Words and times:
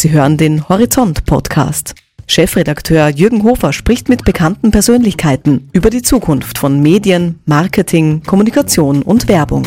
Sie 0.00 0.12
hören 0.12 0.38
den 0.38 0.66
Horizont 0.66 1.26
Podcast. 1.26 1.94
Chefredakteur 2.26 3.08
Jürgen 3.08 3.42
Hofer 3.42 3.74
spricht 3.74 4.08
mit 4.08 4.24
bekannten 4.24 4.70
Persönlichkeiten 4.70 5.68
über 5.74 5.90
die 5.90 6.00
Zukunft 6.00 6.56
von 6.56 6.80
Medien, 6.80 7.38
Marketing, 7.44 8.22
Kommunikation 8.22 9.02
und 9.02 9.28
Werbung. 9.28 9.66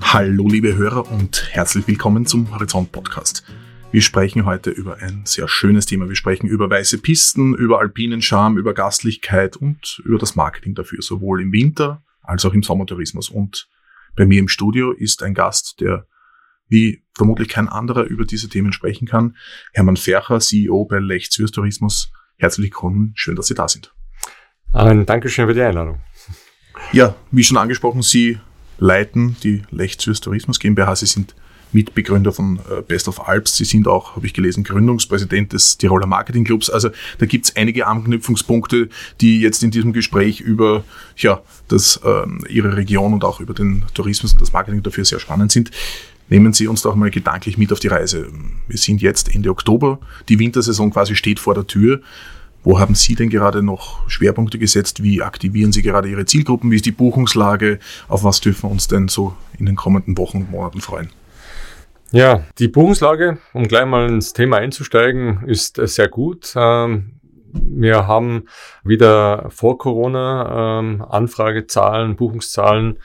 Hallo 0.00 0.46
liebe 0.46 0.76
Hörer 0.76 1.10
und 1.10 1.44
herzlich 1.50 1.88
willkommen 1.88 2.24
zum 2.24 2.52
Horizont 2.52 2.92
Podcast. 2.92 3.42
Wir 3.90 4.02
sprechen 4.02 4.46
heute 4.46 4.70
über 4.70 4.98
ein 4.98 5.22
sehr 5.24 5.48
schönes 5.48 5.86
Thema. 5.86 6.08
Wir 6.08 6.14
sprechen 6.14 6.46
über 6.46 6.70
weiße 6.70 6.98
Pisten, 6.98 7.56
über 7.56 7.80
alpinen 7.80 8.22
Charme, 8.22 8.58
über 8.58 8.74
Gastlichkeit 8.74 9.56
und 9.56 10.00
über 10.04 10.18
das 10.18 10.36
Marketing 10.36 10.76
dafür, 10.76 11.02
sowohl 11.02 11.42
im 11.42 11.50
Winter 11.50 12.00
als 12.28 12.44
auch 12.44 12.52
im 12.52 12.62
Sommertourismus. 12.62 13.30
Und 13.30 13.68
bei 14.14 14.26
mir 14.26 14.38
im 14.38 14.48
Studio 14.48 14.92
ist 14.92 15.22
ein 15.22 15.34
Gast, 15.34 15.80
der 15.80 16.06
wie 16.68 17.02
vermutlich 17.14 17.48
kein 17.48 17.68
anderer 17.68 18.04
über 18.04 18.26
diese 18.26 18.48
Themen 18.50 18.72
sprechen 18.72 19.08
kann. 19.08 19.36
Hermann 19.72 19.96
Fercher, 19.96 20.38
CEO 20.38 20.84
bei 20.84 20.98
Lech 20.98 21.30
Zürs 21.30 21.50
Tourismus. 21.50 22.12
Herzlich 22.36 22.66
willkommen, 22.66 23.12
schön, 23.16 23.34
dass 23.34 23.46
Sie 23.46 23.54
da 23.54 23.66
sind. 23.66 23.94
Ein 24.74 25.06
Dankeschön 25.06 25.48
für 25.48 25.54
die 25.54 25.62
Einladung. 25.62 26.00
Ja, 26.92 27.16
wie 27.30 27.42
schon 27.42 27.56
angesprochen, 27.56 28.02
Sie 28.02 28.38
leiten 28.76 29.36
die 29.42 29.62
Lech 29.70 29.98
Zürs 29.98 30.20
Tourismus 30.20 30.60
GmbH. 30.60 30.96
Sie 30.96 31.06
sind 31.06 31.34
Mitbegründer 31.72 32.32
von 32.32 32.58
äh, 32.70 32.82
Best 32.82 33.08
of 33.08 33.28
Alps. 33.28 33.56
Sie 33.56 33.64
sind 33.64 33.88
auch, 33.88 34.16
habe 34.16 34.26
ich 34.26 34.34
gelesen, 34.34 34.64
Gründungspräsident 34.64 35.52
des 35.52 35.78
Tiroler 35.78 36.06
Marketing 36.06 36.44
Clubs. 36.44 36.70
Also 36.70 36.90
da 37.18 37.26
gibt 37.26 37.46
es 37.46 37.56
einige 37.56 37.86
Anknüpfungspunkte, 37.86 38.88
die 39.20 39.40
jetzt 39.40 39.62
in 39.62 39.70
diesem 39.70 39.92
Gespräch 39.92 40.40
über 40.40 40.84
ja, 41.16 41.40
das, 41.68 42.00
ähm, 42.04 42.44
Ihre 42.48 42.76
Region 42.76 43.12
und 43.12 43.24
auch 43.24 43.40
über 43.40 43.54
den 43.54 43.84
Tourismus 43.94 44.32
und 44.32 44.40
das 44.40 44.52
Marketing 44.52 44.82
dafür 44.82 45.04
sehr 45.04 45.20
spannend 45.20 45.52
sind. 45.52 45.70
Nehmen 46.30 46.52
Sie 46.52 46.68
uns 46.68 46.82
doch 46.82 46.94
mal 46.94 47.10
gedanklich 47.10 47.56
mit 47.56 47.72
auf 47.72 47.80
die 47.80 47.88
Reise. 47.88 48.28
Wir 48.66 48.78
sind 48.78 49.00
jetzt 49.00 49.34
Ende 49.34 49.50
Oktober, 49.50 49.98
die 50.28 50.38
Wintersaison 50.38 50.90
quasi 50.90 51.14
steht 51.14 51.38
vor 51.38 51.54
der 51.54 51.66
Tür. 51.66 52.02
Wo 52.64 52.78
haben 52.78 52.94
Sie 52.94 53.14
denn 53.14 53.30
gerade 53.30 53.62
noch 53.62 54.08
Schwerpunkte 54.10 54.58
gesetzt? 54.58 55.02
Wie 55.02 55.22
aktivieren 55.22 55.72
Sie 55.72 55.80
gerade 55.80 56.10
Ihre 56.10 56.26
Zielgruppen? 56.26 56.70
Wie 56.70 56.76
ist 56.76 56.84
die 56.84 56.92
Buchungslage? 56.92 57.78
Auf 58.08 58.24
was 58.24 58.40
dürfen 58.40 58.64
wir 58.64 58.70
uns 58.70 58.88
denn 58.88 59.08
so 59.08 59.34
in 59.58 59.64
den 59.64 59.76
kommenden 59.76 60.18
Wochen 60.18 60.38
und 60.38 60.50
Monaten 60.50 60.80
freuen? 60.80 61.08
Ja, 62.10 62.42
die 62.58 62.68
Buchungslage, 62.68 63.36
um 63.52 63.68
gleich 63.68 63.84
mal 63.84 64.08
ins 64.08 64.32
Thema 64.32 64.56
einzusteigen, 64.56 65.44
ist 65.46 65.78
äh, 65.78 65.86
sehr 65.86 66.08
gut. 66.08 66.54
Ähm, 66.56 67.20
wir 67.52 68.06
haben 68.06 68.44
wieder 68.82 69.46
vor 69.50 69.76
Corona 69.76 70.78
ähm, 70.80 71.02
Anfragezahlen, 71.02 72.16
Buchungszahlen 72.16 72.98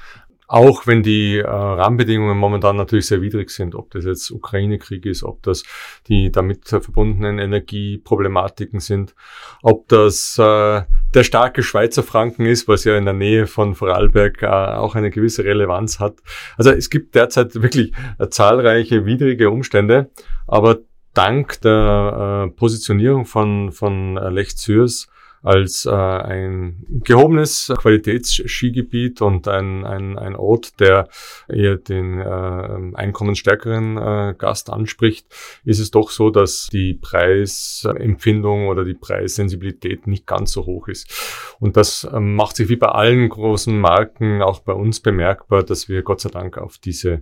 auch 0.48 0.88
wenn 0.88 1.04
die 1.04 1.38
äh, 1.38 1.48
Rahmenbedingungen 1.48 2.38
momentan 2.38 2.76
natürlich 2.76 3.08
sehr 3.08 3.22
widrig 3.22 3.50
sind, 3.50 3.76
ob 3.76 3.92
das 3.92 4.06
jetzt 4.06 4.32
Ukraine-Krieg 4.32 5.06
ist, 5.06 5.24
ob 5.24 5.42
das 5.44 5.64
die 6.08 6.32
damit 6.32 6.68
verbundenen 6.68 7.40
Energieproblematiken 7.40 8.80
sind, 8.80 9.16
ob 9.62 9.88
das 9.88 10.38
äh, 10.38 10.82
der 11.14 11.24
starke 11.24 11.64
Schweizer 11.64 12.04
Franken 12.04 12.46
ist, 12.46 12.68
was 12.68 12.84
ja 12.84 12.98
in 12.98 13.06
der 13.06 13.14
Nähe 13.14 13.48
von 13.48 13.76
Vorarlberg 13.76 14.44
äh, 14.44 14.48
auch 14.48 14.96
eine 14.96 15.12
gewisse 15.12 15.44
Relevanz 15.44 16.00
hat. 16.00 16.18
Also 16.58 16.72
es 16.72 16.90
gibt 16.90 17.16
derzeit 17.16 17.56
wirklich 17.62 17.94
äh, 18.20 18.28
zahlreiche 18.30 19.06
widrige 19.06 19.50
Umstände, 19.50 20.10
aber 20.48 20.80
dank 21.14 21.62
der 21.62 22.48
äh, 22.48 22.52
Positionierung 22.52 23.26
von, 23.26 23.72
von 23.72 24.16
Lech 24.16 24.58
Zürs 24.58 25.08
als 25.44 25.86
äh, 25.86 25.92
ein 25.92 26.86
gehobenes 27.04 27.72
Qualitätsskigebiet 27.78 29.22
und 29.22 29.48
ein, 29.48 29.86
ein, 29.86 30.18
ein 30.18 30.36
Ort, 30.36 30.80
der 30.80 31.10
eher 31.50 31.76
den 31.76 32.20
äh, 32.20 32.98
einkommensstärkeren 32.98 33.98
äh, 33.98 34.36
Gast 34.38 34.70
anspricht, 34.70 35.28
ist 35.66 35.80
es 35.80 35.92
doch 35.92 36.10
so, 36.10 36.30
dass 36.30 36.68
die 36.72 36.94
Preisempfindung 36.94 38.68
oder 38.68 38.86
die 38.86 38.94
Preissensibilität 38.94 40.08
nicht 40.08 40.26
ganz 40.26 40.54
so 40.54 40.66
hoch 40.66 40.88
ist. 40.88 41.56
Und 41.60 41.76
das 41.76 42.06
äh, 42.06 42.20
macht 42.20 42.56
sich 42.56 42.70
wie 42.70 42.78
bei 42.78 42.88
allen 42.88 43.28
großen 43.28 43.78
Marken 43.78 44.42
auch 44.42 44.60
bei 44.60 44.74
uns 44.74 45.02
bemerkbar, 45.02 45.64
dass 45.64 45.90
wir 45.90 46.04
Gott 46.04 46.22
sei 46.22 46.30
Dank 46.30 46.58
auf 46.58 46.78
diese 46.78 47.22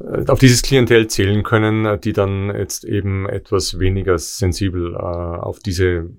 äh, 0.00 0.24
auf 0.28 0.38
dieses 0.38 0.62
Klientel 0.62 1.08
zählen 1.08 1.42
können, 1.42 1.84
äh, 1.86 1.98
die 1.98 2.12
dann 2.12 2.54
jetzt 2.54 2.84
eben 2.84 3.28
etwas 3.28 3.78
weniger 3.78 4.18
sensibel 4.18 4.94
äh, 4.94 4.98
auf 4.98 5.58
diese 5.58 6.10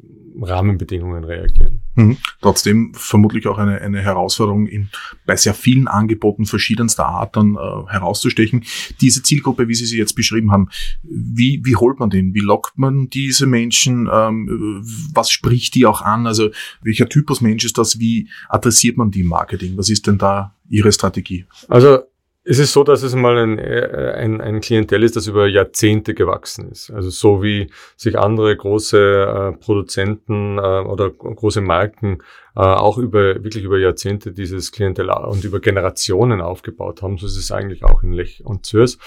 Rahmenbedingungen 0.44 1.24
reagieren. 1.24 1.82
Mhm. 1.96 2.18
Trotzdem 2.42 2.94
vermutlich 2.94 3.48
auch 3.48 3.58
eine, 3.58 3.82
eine 3.82 4.02
Herausforderung, 4.02 4.68
in, 4.68 4.90
bei 5.26 5.36
sehr 5.36 5.54
vielen 5.54 5.88
Angeboten 5.88 6.46
verschiedenster 6.46 7.06
Art 7.06 7.36
dann 7.36 7.56
äh, 7.56 7.92
herauszustechen. 7.92 8.64
Diese 9.02 9.24
Zielgruppe, 9.24 9.68
wie 9.68 9.76
Sie 9.76 9.86
sie 9.86 9.98
jetzt 9.98 10.14
beschrieben 10.14 10.52
haben, 10.52 10.70
wie, 11.04 11.62
wie 11.64 11.76
holt 11.76 12.00
man 12.00 12.10
den? 12.10 12.34
Wie 12.34 12.40
lockt 12.40 12.78
man 12.78 13.10
diese 13.10 13.48
Menschen? 13.48 14.10
Ähm, 14.12 14.84
was 15.14 15.30
spricht 15.32 15.76
die 15.76 15.86
auch 15.86 16.02
an? 16.02 16.28
Also 16.28 16.50
welcher 16.82 17.10
Typus 17.10 17.42
Mensch 17.42 17.66
ist 17.66 17.78
das? 17.78 18.00
Wie 18.00 18.30
adressiert 18.48 18.98
man 18.98 19.12
die 19.12 19.22
im 19.22 19.28
Marketing? 19.28 19.78
Was 19.78 19.90
ist 19.90 20.08
denn 20.08 20.18
da 20.18 20.56
Ihre 20.70 20.92
Strategie? 20.92 21.46
Also 21.68 22.00
es 22.44 22.58
ist 22.58 22.74
so, 22.74 22.84
dass 22.84 23.04
es 23.04 23.16
mal 23.16 23.38
ein, 23.38 23.60
äh, 23.60 24.14
ein, 24.16 24.42
ein 24.42 24.62
Klientel 24.62 25.04
ist, 25.04 25.16
das 25.16 25.28
über 25.28 25.48
Jahrzehnte 25.48 26.14
gewachsen 26.14 26.70
ist. 26.72 26.90
Also 26.90 27.10
so 27.10 27.44
wie 27.44 27.70
sich 27.98 28.18
andere 28.18 28.56
große 28.56 28.98
äh, 28.98 29.58
Produzenten 29.58 30.58
äh, 30.58 30.62
oder 30.62 31.10
große 31.10 31.62
Marken 31.62 32.20
auch 32.62 32.98
über 32.98 33.44
wirklich 33.44 33.64
über 33.64 33.78
Jahrzehnte 33.78 34.32
dieses 34.32 34.72
Klientel 34.72 35.10
und 35.10 35.44
über 35.44 35.60
Generationen 35.60 36.42
aufgebaut 36.42 37.02
haben. 37.02 37.18
So 37.18 37.26
ist 37.28 37.38
es 37.38 37.52
eigentlich 37.52 37.84
auch 37.84 38.04
in 38.04 38.14
Lech 38.14 38.44
und 38.46 38.66
Zürs. 38.66 38.98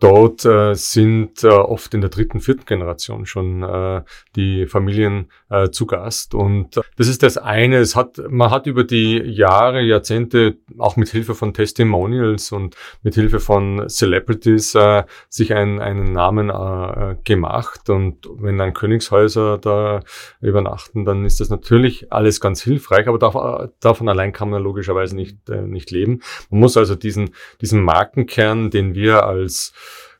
Dort 0.00 0.46
äh, 0.46 0.74
sind 0.74 1.44
äh, 1.44 1.48
oft 1.48 1.92
in 1.92 2.00
der 2.00 2.08
dritten, 2.08 2.40
vierten 2.40 2.64
Generation 2.64 3.26
schon 3.26 3.62
äh, 3.62 4.00
die 4.34 4.66
Familien 4.66 5.30
äh, 5.50 5.68
zu 5.68 5.84
Gast. 5.84 6.34
Und 6.34 6.78
äh, 6.78 6.80
das 6.96 7.06
ist 7.06 7.22
das 7.22 7.36
eine. 7.36 7.76
Es 7.76 7.96
hat, 7.96 8.18
man 8.30 8.50
hat 8.50 8.66
über 8.66 8.84
die 8.84 9.18
Jahre, 9.18 9.82
Jahrzehnte 9.82 10.56
auch 10.78 10.96
mit 10.96 11.10
Hilfe 11.10 11.34
von 11.34 11.52
Testimonials 11.52 12.50
und 12.50 12.76
mit 13.02 13.14
Hilfe 13.14 13.40
von 13.40 13.90
Celebrities 13.90 14.74
äh, 14.74 15.04
sich 15.28 15.52
ein, 15.52 15.80
einen 15.80 16.14
Namen 16.14 16.48
äh, 16.48 17.16
gemacht. 17.22 17.90
Und 17.90 18.26
wenn 18.38 18.56
dann 18.56 18.72
Königshäuser 18.72 19.58
da 19.58 20.00
übernachten, 20.40 21.04
dann 21.04 21.26
ist 21.26 21.40
das 21.40 21.50
natürlich 21.50 22.10
alles 22.10 22.40
ganz 22.40 22.62
hilfreich. 22.62 22.89
Aber 22.90 23.18
davon, 23.18 23.70
davon 23.80 24.08
allein 24.08 24.32
kann 24.32 24.50
man 24.50 24.62
logischerweise 24.62 25.16
nicht, 25.16 25.48
äh, 25.48 25.62
nicht 25.62 25.90
leben. 25.90 26.20
Man 26.50 26.60
muss 26.60 26.76
also 26.76 26.94
diesen, 26.94 27.30
diesen 27.60 27.82
Markenkern, 27.82 28.70
den 28.70 28.94
wir 28.94 29.24
als 29.26 29.72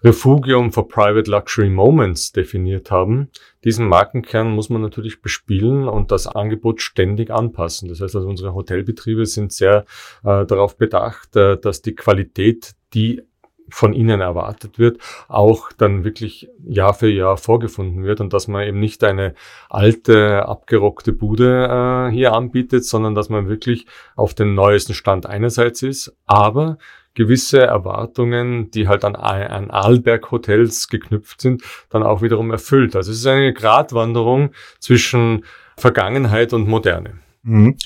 Refugium 0.03 0.73
for 0.73 0.89
Private 0.89 1.31
Luxury 1.31 1.69
Moments 1.69 2.33
definiert 2.33 2.91
haben. 2.91 3.29
Diesen 3.65 3.87
Markenkern 3.87 4.51
muss 4.51 4.71
man 4.71 4.81
natürlich 4.81 5.21
bespielen 5.21 5.89
und 5.89 6.11
das 6.11 6.27
Angebot 6.27 6.81
ständig 6.81 7.31
anpassen. 7.31 7.89
Das 7.89 8.01
heißt 8.01 8.17
also, 8.17 8.29
unsere 8.29 8.55
Hotelbetriebe 8.55 9.27
sind 9.27 9.53
sehr 9.53 9.85
äh, 10.25 10.47
darauf 10.47 10.77
bedacht, 10.79 11.37
äh, 11.37 11.59
dass 11.59 11.83
die 11.83 11.95
Qualität, 11.95 12.73
die 12.95 13.23
von 13.71 13.93
ihnen 13.93 14.21
erwartet 14.21 14.79
wird, 14.79 14.99
auch 15.29 15.73
dann 15.73 16.05
wirklich 16.05 16.49
Jahr 16.65 16.95
für 16.95 17.09
Jahr 17.09 17.37
vorgefunden 17.37 18.05
wird 18.05 18.21
und 18.21 18.33
dass 18.33 18.49
man 18.49 18.67
eben 18.67 18.81
nicht 18.81 19.03
eine 19.05 19.35
alte, 19.69 20.47
abgerockte 20.47 21.13
Bude 21.13 22.09
äh, 22.09 22.13
hier 22.13 22.33
anbietet, 22.33 22.85
sondern 22.85 23.15
dass 23.15 23.29
man 23.29 23.49
wirklich 23.49 23.87
auf 24.17 24.35
den 24.35 24.55
neuesten 24.55 24.95
Stand 24.95 25.27
einerseits 25.27 25.83
ist, 25.83 26.17
aber 26.27 26.79
gewisse 27.15 27.61
Erwartungen, 27.61 28.71
die 28.71 28.89
halt 28.89 29.05
an, 29.05 29.17
an 29.17 29.71
Arlberg-Hotels 29.71 30.89
geknüpft 30.89 31.41
sind, 31.41 31.63
dann 31.91 32.03
auch 32.03 32.23
wiederum 32.23 32.51
erfüllt. 32.51 32.95
Also 32.95 33.11
es 33.11 33.19
ist 33.19 33.27
eine 33.27 33.53
Gratwanderung 33.53 34.53
zwischen 34.79 35.45
Vergangenheit 35.77 36.53
und 36.53 36.69
Moderne. 36.69 37.19
Mhm 37.43 37.77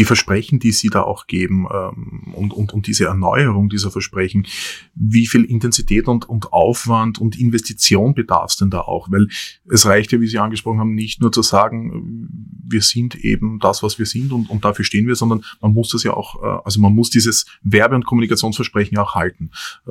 die 0.00 0.06
Versprechen, 0.06 0.58
die 0.58 0.72
Sie 0.72 0.88
da 0.88 1.02
auch 1.02 1.26
geben 1.26 1.66
ähm, 1.70 2.32
und, 2.34 2.54
und, 2.54 2.72
und 2.72 2.86
diese 2.86 3.04
Erneuerung 3.04 3.68
dieser 3.68 3.90
Versprechen, 3.90 4.46
wie 4.94 5.26
viel 5.26 5.44
Intensität 5.44 6.08
und, 6.08 6.26
und 6.26 6.54
Aufwand 6.54 7.20
und 7.20 7.38
Investition 7.38 8.14
bedarf 8.14 8.52
es 8.52 8.56
denn 8.56 8.70
da 8.70 8.80
auch? 8.80 9.10
Weil 9.10 9.28
es 9.70 9.84
reicht 9.84 10.12
ja, 10.12 10.20
wie 10.22 10.26
Sie 10.26 10.38
angesprochen 10.38 10.80
haben, 10.80 10.94
nicht 10.94 11.20
nur 11.20 11.32
zu 11.32 11.42
sagen, 11.42 12.30
wir 12.66 12.80
sind 12.80 13.14
eben 13.16 13.58
das, 13.58 13.82
was 13.82 13.98
wir 13.98 14.06
sind 14.06 14.32
und, 14.32 14.48
und 14.48 14.64
dafür 14.64 14.86
stehen 14.86 15.06
wir, 15.06 15.16
sondern 15.16 15.44
man 15.60 15.74
muss 15.74 15.90
das 15.90 16.02
ja 16.02 16.14
auch, 16.14 16.42
äh, 16.42 16.62
also 16.64 16.80
man 16.80 16.94
muss 16.94 17.10
dieses 17.10 17.44
Werbe- 17.62 17.96
und 17.96 18.06
Kommunikationsversprechen 18.06 18.94
ja 18.94 19.02
auch 19.02 19.14
halten. 19.14 19.50
Äh, 19.86 19.90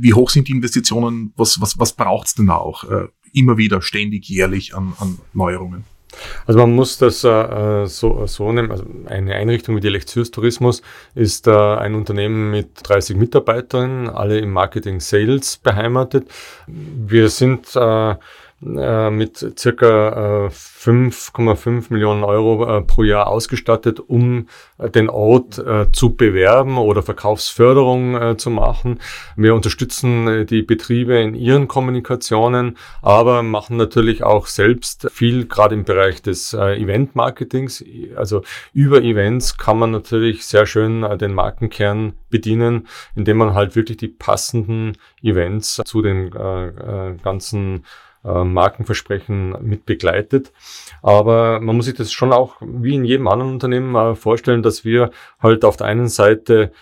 wie 0.00 0.14
hoch 0.14 0.30
sind 0.30 0.48
die 0.48 0.52
Investitionen? 0.52 1.34
Was, 1.36 1.60
was, 1.60 1.78
was 1.78 1.92
braucht 1.92 2.28
es 2.28 2.34
denn 2.36 2.46
da 2.46 2.56
auch? 2.56 2.84
Äh, 2.84 3.08
immer 3.34 3.58
wieder, 3.58 3.82
ständig, 3.82 4.30
jährlich 4.30 4.74
an, 4.74 4.94
an 4.98 5.18
Neuerungen? 5.34 5.84
Also 6.46 6.60
man 6.60 6.74
muss 6.74 6.98
das 6.98 7.24
äh, 7.24 7.86
so, 7.86 8.26
so 8.26 8.52
nehmen. 8.52 8.70
Also 8.70 8.84
eine 9.06 9.34
Einrichtung 9.34 9.76
wie 9.76 9.80
die 9.80 9.88
Lektiers 9.88 10.30
Tourismus 10.30 10.82
ist 11.14 11.46
äh, 11.46 11.52
ein 11.52 11.94
Unternehmen 11.94 12.50
mit 12.50 12.68
30 12.82 13.16
Mitarbeitern, 13.16 14.08
alle 14.08 14.38
im 14.38 14.52
Marketing 14.52 15.00
Sales 15.00 15.56
beheimatet. 15.56 16.26
Wir 16.66 17.28
sind 17.28 17.74
äh, 17.76 18.14
äh, 18.62 19.10
mit 19.10 19.58
circa 19.58 20.46
äh, 20.46 20.48
5,5 20.48 21.92
Millionen 21.92 22.24
Euro 22.24 22.78
äh, 22.78 22.82
pro 22.82 23.02
Jahr 23.02 23.26
ausgestattet, 23.26 24.00
um 24.00 24.48
äh, 24.78 24.88
den 24.88 25.10
Ort 25.10 25.58
äh, 25.58 25.90
zu 25.92 26.14
bewerben 26.14 26.78
oder 26.78 27.02
Verkaufsförderung 27.02 28.20
äh, 28.20 28.36
zu 28.36 28.50
machen. 28.50 29.00
Wir 29.36 29.54
unterstützen 29.54 30.28
äh, 30.28 30.44
die 30.46 30.62
Betriebe 30.62 31.18
in 31.18 31.34
ihren 31.34 31.68
Kommunikationen, 31.68 32.78
aber 33.02 33.42
machen 33.42 33.76
natürlich 33.76 34.22
auch 34.22 34.46
selbst 34.46 35.10
viel, 35.12 35.46
gerade 35.46 35.74
im 35.74 35.84
Bereich 35.84 36.22
des 36.22 36.54
äh, 36.54 36.80
Event-Marketings. 36.80 37.84
Also 38.16 38.42
über 38.72 39.02
Events 39.02 39.58
kann 39.58 39.78
man 39.78 39.90
natürlich 39.90 40.46
sehr 40.46 40.66
schön 40.66 41.02
äh, 41.02 41.18
den 41.18 41.34
Markenkern 41.34 42.14
bedienen, 42.30 42.88
indem 43.14 43.36
man 43.36 43.54
halt 43.54 43.76
wirklich 43.76 43.98
die 43.98 44.08
passenden 44.08 44.96
Events 45.22 45.80
zu 45.84 46.02
den 46.02 46.32
äh, 46.32 46.66
äh, 46.68 47.16
ganzen 47.22 47.84
äh, 48.24 48.44
Markenversprechen 48.44 49.56
mit 49.62 49.86
begleitet. 49.86 50.52
Aber 51.02 51.60
man 51.60 51.76
muss 51.76 51.86
sich 51.86 51.94
das 51.94 52.12
schon 52.12 52.32
auch 52.32 52.56
wie 52.60 52.94
in 52.94 53.04
jedem 53.04 53.28
anderen 53.28 53.52
Unternehmen 53.52 53.94
äh, 53.94 54.14
vorstellen, 54.14 54.62
dass 54.62 54.84
wir 54.84 55.10
halt 55.40 55.64
auf 55.64 55.76
der 55.76 55.86
einen 55.86 56.08
Seite 56.08 56.72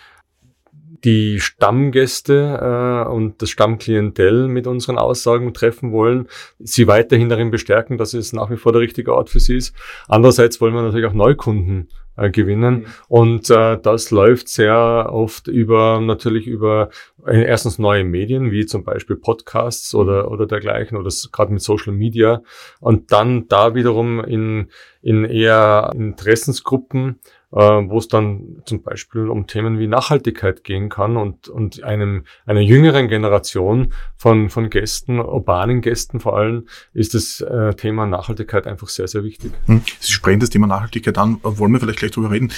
die 1.03 1.39
Stammgäste 1.39 3.05
äh, 3.05 3.09
und 3.09 3.41
das 3.41 3.49
Stammklientel 3.49 4.47
mit 4.47 4.67
unseren 4.67 4.97
Aussagen 4.97 5.53
treffen 5.53 5.91
wollen, 5.91 6.27
sie 6.59 6.87
weiterhin 6.87 7.29
darin 7.29 7.51
bestärken, 7.51 7.97
dass 7.97 8.13
es 8.13 8.33
nach 8.33 8.49
wie 8.49 8.57
vor 8.57 8.71
der 8.71 8.81
richtige 8.81 9.13
Ort 9.13 9.29
für 9.29 9.39
sie 9.39 9.57
ist. 9.57 9.75
Andererseits 10.07 10.61
wollen 10.61 10.73
wir 10.73 10.81
natürlich 10.81 11.05
auch 11.05 11.13
Neukunden 11.13 11.89
äh, 12.15 12.29
gewinnen. 12.29 12.73
Mhm. 12.73 12.85
Und 13.07 13.49
äh, 13.49 13.79
das 13.81 14.11
läuft 14.11 14.47
sehr 14.47 15.09
oft 15.11 15.47
über 15.47 15.99
natürlich 15.99 16.45
über 16.45 16.89
äh, 17.25 17.43
erstens 17.43 17.79
neue 17.79 18.03
Medien, 18.03 18.51
wie 18.51 18.67
zum 18.67 18.83
Beispiel 18.83 19.15
Podcasts 19.15 19.95
oder, 19.95 20.29
oder 20.29 20.45
dergleichen, 20.45 20.97
oder 20.97 21.09
gerade 21.31 21.51
mit 21.51 21.63
Social 21.63 21.93
Media. 21.93 22.43
Und 22.79 23.11
dann 23.11 23.47
da 23.47 23.73
wiederum 23.73 24.23
in, 24.23 24.67
in 25.01 25.25
eher 25.25 25.91
Interessensgruppen 25.95 27.19
wo 27.55 27.97
es 27.99 28.07
dann 28.07 28.61
zum 28.65 28.81
Beispiel 28.81 29.29
um 29.29 29.45
Themen 29.45 29.77
wie 29.77 29.87
Nachhaltigkeit 29.87 30.63
gehen 30.63 30.89
kann 30.89 31.17
und, 31.17 31.47
und 31.47 31.83
einem, 31.83 32.23
einer 32.45 32.61
jüngeren 32.61 33.07
Generation 33.07 33.93
von, 34.17 34.49
von 34.49 34.69
Gästen, 34.69 35.19
urbanen 35.19 35.81
Gästen 35.81 36.19
vor 36.19 36.37
allem, 36.37 36.67
ist 36.93 37.13
das 37.13 37.41
äh, 37.41 37.73
Thema 37.75 38.07
Nachhaltigkeit 38.07 38.65
einfach 38.65 38.87
sehr, 38.87 39.07
sehr 39.07 39.23
wichtig. 39.23 39.51
Hm. 39.65 39.81
Sie 39.99 40.11
sprechen 40.11 40.39
das 40.39 40.49
Thema 40.49 40.67
Nachhaltigkeit 40.67 41.17
an, 41.17 41.39
wollen 41.43 41.71
wir 41.71 41.79
vielleicht 41.79 41.99
gleich 41.99 42.11
drüber 42.11 42.31
reden. 42.31 42.51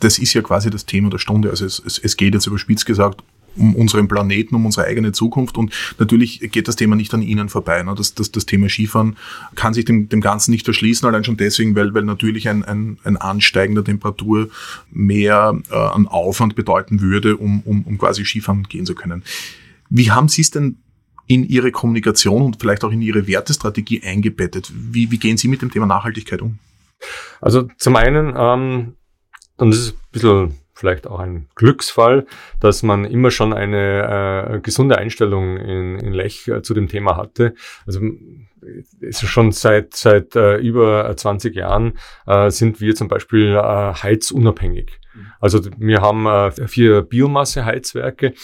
Das 0.00 0.18
ist 0.18 0.32
ja 0.34 0.42
quasi 0.42 0.70
das 0.70 0.86
Thema 0.86 1.10
der 1.10 1.18
Stunde. 1.18 1.50
Also 1.50 1.64
es, 1.64 1.82
es, 1.84 1.98
es 1.98 2.16
geht 2.16 2.34
jetzt 2.34 2.46
überspitzt 2.46 2.86
gesagt 2.86 3.22
um 3.56 3.74
unseren 3.74 4.08
Planeten, 4.08 4.54
um 4.54 4.66
unsere 4.66 4.86
eigene 4.86 5.12
Zukunft. 5.12 5.58
Und 5.58 5.72
natürlich 5.98 6.40
geht 6.52 6.68
das 6.68 6.76
Thema 6.76 6.96
nicht 6.96 7.12
an 7.14 7.22
Ihnen 7.22 7.48
vorbei. 7.48 7.82
Ne? 7.82 7.94
Das, 7.96 8.14
das, 8.14 8.32
das 8.32 8.46
Thema 8.46 8.68
Skifahren 8.68 9.16
kann 9.54 9.74
sich 9.74 9.84
dem, 9.84 10.08
dem 10.08 10.20
Ganzen 10.20 10.50
nicht 10.50 10.66
erschließen, 10.66 11.06
allein 11.06 11.24
schon 11.24 11.36
deswegen, 11.36 11.74
weil, 11.74 11.94
weil 11.94 12.04
natürlich 12.04 12.48
ein, 12.48 12.64
ein, 12.64 12.98
ein 13.04 13.16
Ansteigen 13.16 13.74
der 13.74 13.84
Temperatur 13.84 14.48
mehr 14.90 15.58
äh, 15.70 15.74
an 15.74 16.06
Aufwand 16.06 16.54
bedeuten 16.54 17.00
würde, 17.00 17.36
um, 17.36 17.60
um, 17.64 17.82
um 17.82 17.98
quasi 17.98 18.24
Skifahren 18.24 18.64
gehen 18.64 18.86
zu 18.86 18.94
können. 18.94 19.22
Wie 19.88 20.10
haben 20.10 20.28
Sie 20.28 20.42
es 20.42 20.50
denn 20.50 20.78
in 21.26 21.44
Ihre 21.44 21.72
Kommunikation 21.72 22.42
und 22.42 22.60
vielleicht 22.60 22.84
auch 22.84 22.92
in 22.92 23.02
Ihre 23.02 23.26
Wertestrategie 23.26 24.02
eingebettet? 24.02 24.72
Wie, 24.74 25.10
wie 25.10 25.18
gehen 25.18 25.36
Sie 25.36 25.48
mit 25.48 25.62
dem 25.62 25.70
Thema 25.70 25.86
Nachhaltigkeit 25.86 26.42
um? 26.42 26.58
Also 27.40 27.68
zum 27.78 27.96
einen, 27.96 28.34
ähm, 28.36 28.94
und 29.56 29.70
das 29.70 29.80
ist 29.80 29.92
ein 29.92 29.98
bisschen 30.12 30.54
vielleicht 30.76 31.06
auch 31.06 31.18
ein 31.18 31.48
Glücksfall, 31.54 32.26
dass 32.60 32.82
man 32.82 33.04
immer 33.04 33.30
schon 33.30 33.52
eine 33.52 34.54
äh, 34.56 34.60
gesunde 34.60 34.98
Einstellung 34.98 35.56
in, 35.56 35.98
in 35.98 36.12
Lech 36.12 36.46
äh, 36.48 36.62
zu 36.62 36.74
dem 36.74 36.88
Thema 36.88 37.16
hatte. 37.16 37.54
Also 37.86 38.00
ist 39.00 39.26
schon 39.26 39.52
seit 39.52 39.94
seit 39.94 40.36
äh, 40.36 40.56
über 40.56 41.14
20 41.16 41.54
Jahren 41.54 41.94
äh, 42.26 42.50
sind 42.50 42.80
wir 42.80 42.94
zum 42.94 43.08
Beispiel 43.08 43.54
äh, 43.56 43.94
heizunabhängig. 43.94 45.00
Mhm. 45.16 45.26
Also 45.40 45.60
wir 45.78 46.00
haben 46.00 46.26
äh, 46.26 46.68
vier 46.68 47.02
Biomasseheizwerke, 47.02 48.34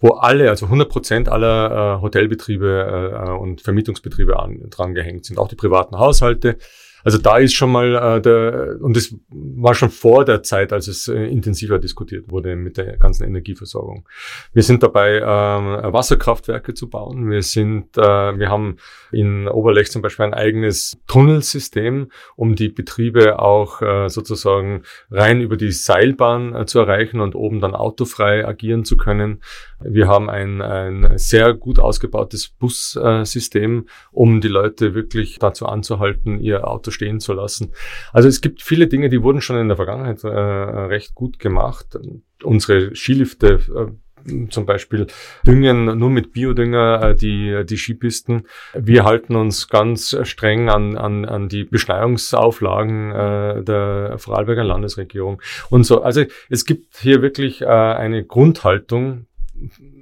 wo 0.00 0.10
alle, 0.10 0.50
also 0.50 0.66
100 0.66 0.88
Prozent 0.88 1.28
aller 1.28 1.96
äh, 1.98 2.02
Hotelbetriebe 2.02 3.24
äh, 3.26 3.30
und 3.30 3.60
Vermietungsbetriebe 3.60 4.38
an, 4.38 4.70
dran 4.70 4.94
gehängt 4.94 5.26
sind, 5.26 5.38
auch 5.38 5.48
die 5.48 5.56
privaten 5.56 5.98
Haushalte. 5.98 6.58
Also 7.04 7.18
da 7.18 7.38
ist 7.38 7.54
schon 7.54 7.72
mal 7.72 7.94
äh, 7.94 8.20
der, 8.20 8.76
und 8.80 8.96
das 8.96 9.14
war 9.28 9.74
schon 9.74 9.90
vor 9.90 10.24
der 10.24 10.42
Zeit, 10.42 10.72
als 10.72 10.88
es 10.88 11.08
äh, 11.08 11.24
intensiver 11.24 11.78
diskutiert 11.78 12.30
wurde 12.30 12.56
mit 12.56 12.76
der 12.76 12.96
ganzen 12.96 13.24
Energieversorgung. 13.24 14.08
Wir 14.52 14.62
sind 14.62 14.82
dabei, 14.82 15.16
äh, 15.16 15.92
Wasserkraftwerke 15.92 16.74
zu 16.74 16.88
bauen. 16.88 17.30
Wir 17.30 17.42
sind, 17.42 17.96
äh, 17.96 18.00
wir 18.02 18.48
haben 18.48 18.76
in 19.10 19.48
Oberlech 19.48 19.90
zum 19.90 20.02
Beispiel 20.02 20.26
ein 20.26 20.34
eigenes 20.34 20.98
Tunnelsystem, 21.06 22.10
um 22.36 22.54
die 22.54 22.68
Betriebe 22.68 23.38
auch 23.40 23.82
äh, 23.82 24.08
sozusagen 24.08 24.82
rein 25.10 25.40
über 25.40 25.56
die 25.56 25.72
Seilbahn 26.12 26.54
äh, 26.54 26.66
zu 26.66 26.78
erreichen 26.78 27.20
und 27.20 27.34
oben 27.34 27.60
dann 27.60 27.74
autofrei 27.74 28.46
agieren 28.46 28.84
zu 28.84 28.96
können. 28.96 29.42
Wir 29.80 30.08
haben 30.08 30.30
ein, 30.30 30.60
ein 30.62 31.18
sehr 31.18 31.54
gut 31.54 31.78
ausgebautes 31.78 32.48
Bussystem, 32.48 33.86
um 34.10 34.40
die 34.40 34.48
Leute 34.48 34.94
wirklich 34.94 35.38
dazu 35.38 35.66
anzuhalten, 35.66 36.38
ihr 36.40 36.68
Auto 36.68 36.90
stehen 36.90 37.20
zu 37.20 37.32
lassen. 37.32 37.72
Also 38.12 38.28
es 38.28 38.40
gibt 38.40 38.62
viele 38.62 38.86
Dinge, 38.86 39.08
die 39.08 39.22
wurden 39.22 39.40
schon 39.40 39.56
in 39.58 39.68
der 39.68 39.76
Vergangenheit 39.76 40.22
äh, 40.24 40.28
recht 40.28 41.14
gut 41.14 41.38
gemacht. 41.38 41.98
Unsere 42.42 42.94
Skilifte 42.94 43.60
äh, 43.74 44.11
zum 44.50 44.66
Beispiel 44.66 45.06
düngen 45.46 45.98
nur 45.98 46.10
mit 46.10 46.32
Biodünger 46.32 47.02
äh, 47.02 47.14
die, 47.14 47.62
die 47.64 47.76
Skipisten. 47.76 48.44
Wir 48.74 49.04
halten 49.04 49.36
uns 49.36 49.68
ganz 49.68 50.16
streng 50.22 50.68
an, 50.68 50.96
an, 50.96 51.24
an 51.24 51.48
die 51.48 51.64
Beschneiungsauflagen 51.64 53.10
äh, 53.12 53.64
der 53.64 54.16
Vorarlberger 54.18 54.64
Landesregierung 54.64 55.40
und 55.70 55.84
so. 55.84 56.02
Also 56.02 56.24
es 56.48 56.64
gibt 56.64 56.96
hier 56.98 57.22
wirklich 57.22 57.62
äh, 57.62 57.66
eine 57.66 58.24
Grundhaltung, 58.24 59.26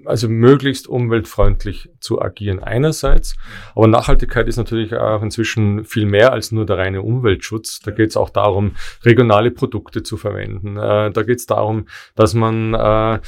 also 0.04 0.28
möglichst 0.28 0.88
umweltfreundlich 0.88 1.90
zu 2.00 2.20
agieren 2.22 2.62
einerseits. 2.62 3.36
Aber 3.74 3.86
Nachhaltigkeit 3.86 4.48
ist 4.48 4.56
natürlich 4.56 4.94
auch 4.94 5.22
inzwischen 5.22 5.84
viel 5.84 6.06
mehr 6.06 6.32
als 6.32 6.52
nur 6.52 6.66
der 6.66 6.78
reine 6.78 7.02
Umweltschutz. 7.02 7.80
Da 7.80 7.90
geht 7.90 8.10
es 8.10 8.16
auch 8.16 8.30
darum, 8.30 8.76
regionale 9.04 9.50
Produkte 9.50 10.02
zu 10.02 10.16
verwenden. 10.16 10.76
Äh, 10.76 11.10
da 11.10 11.22
geht 11.22 11.38
es 11.38 11.46
darum, 11.46 11.86
dass 12.14 12.34
man 12.34 12.74
äh, 12.74 13.20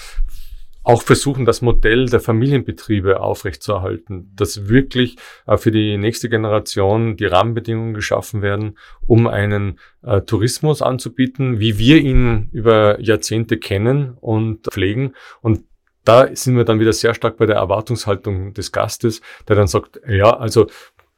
auch 0.84 1.02
versuchen, 1.02 1.44
das 1.44 1.62
Modell 1.62 2.06
der 2.06 2.20
Familienbetriebe 2.20 3.20
aufrechtzuerhalten, 3.20 4.32
dass 4.34 4.69
wirklich 4.69 5.17
äh, 5.46 5.56
für 5.56 5.70
die 5.70 5.96
nächste 5.96 6.29
Generation 6.29 7.17
die 7.17 7.26
Rahmenbedingungen 7.26 7.94
geschaffen 7.94 8.43
werden, 8.43 8.79
um 9.06 9.26
einen 9.26 9.79
äh, 10.02 10.23
Tourismus 10.23 10.82
anzubieten, 10.82 11.60
wie 11.60 11.79
wir 11.79 11.98
ihn 11.98 12.48
über 12.53 13.01
Jahrzehnte 13.01 13.58
kennen 13.58 14.17
und 14.20 14.67
pflegen. 14.67 15.15
Und 15.41 15.65
da 16.05 16.34
sind 16.34 16.56
wir 16.56 16.65
dann 16.65 16.81
wieder 16.81 16.93
sehr 16.93 17.15
stark 17.15 17.36
bei 17.36 17.46
der 17.46 17.56
Erwartungshaltung 17.56 18.55
des 18.55 18.72
Gastes, 18.72 19.20
der 19.48 19.55
dann 19.55 19.69
sagt, 19.69 20.01
ja, 20.08 20.36
also 20.36 20.67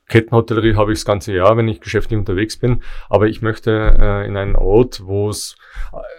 Kettenhotellerie 0.08 0.74
habe 0.74 0.92
ich 0.92 0.98
das 0.98 1.06
ganze 1.06 1.32
Jahr, 1.32 1.56
wenn 1.56 1.68
ich 1.68 1.80
geschäftlich 1.80 2.18
unterwegs 2.18 2.58
bin, 2.58 2.82
aber 3.08 3.26
ich 3.26 3.40
möchte 3.40 3.96
äh, 3.98 4.26
in 4.26 4.36
einen 4.36 4.56
Ort, 4.56 5.02
wo 5.06 5.30
es 5.30 5.56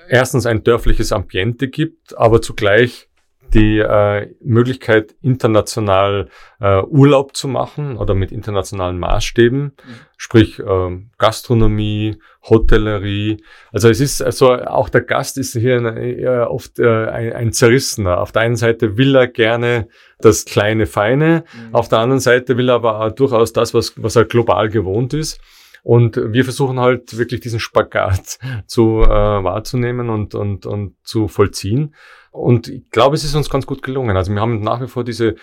erstens 0.10 0.48
ein 0.48 0.64
dörfliches 0.64 1.12
Ambiente 1.12 1.68
gibt, 1.68 2.18
aber 2.18 2.42
zugleich 2.42 3.10
die 3.54 3.80
äh, 3.80 4.34
Möglichkeit, 4.42 5.16
international 5.22 6.30
äh, 6.60 6.82
Urlaub 6.82 7.36
zu 7.36 7.48
machen 7.48 7.98
oder 7.98 8.14
mit 8.14 8.32
internationalen 8.32 9.00
Maßstäben, 9.00 9.64
mhm. 9.64 9.72
sprich 10.18 10.60
äh, 10.60 10.98
Gastronomie, 11.18 12.18
Hotellerie. 12.44 13.44
Also 13.72 13.90
es 13.90 14.00
ist 14.00 14.22
also 14.22 14.54
auch 14.54 14.90
der 14.90 15.02
Gast 15.02 15.38
ist 15.38 15.54
hier 15.54 15.78
äh, 15.78 16.28
oft 16.40 16.80
äh, 16.80 17.08
ein, 17.08 17.34
ein 17.34 17.52
Zerrissener. 17.54 18.20
Auf 18.20 18.32
der 18.32 18.44
einen 18.44 18.56
Seite 18.56 18.98
will 18.98 19.16
er 19.16 19.28
gerne 19.28 19.88
das 20.20 20.46
kleine 20.46 20.86
Feine, 20.86 21.44
mhm. 21.54 21.76
auf 21.76 21.88
der 21.88 22.00
anderen 22.00 22.20
Seite 22.22 22.58
will 22.58 22.70
er 22.70 22.76
aber 22.76 23.12
durchaus 23.12 23.54
das, 23.54 23.74
was, 23.74 23.94
was 24.02 24.16
er 24.16 24.26
global 24.26 24.70
gewohnt 24.70 25.14
ist. 25.14 25.40
Und 25.86 26.20
wir 26.34 26.44
versuchen 26.44 26.80
halt 26.80 27.16
wirklich 27.16 27.42
diesen 27.42 27.60
Spagat 27.60 28.40
zu 28.66 29.04
äh, 29.04 29.08
wahrzunehmen 29.08 30.10
und, 30.10 30.34
und, 30.34 30.66
und 30.66 30.96
zu 31.04 31.28
vollziehen. 31.28 31.94
Und 32.32 32.70
ich 32.70 32.90
glaube, 32.90 33.16
es 33.16 33.24
ist 33.24 33.36
uns 33.36 33.52
ganz 33.52 33.68
gut 33.68 33.84
gelungen. 33.84 34.18
Also 34.18 34.34
wir 34.34 34.42
haben 34.42 34.62
nach 34.62 34.82
wie 34.82 34.88
vor 34.88 35.04
diese, 35.04 35.36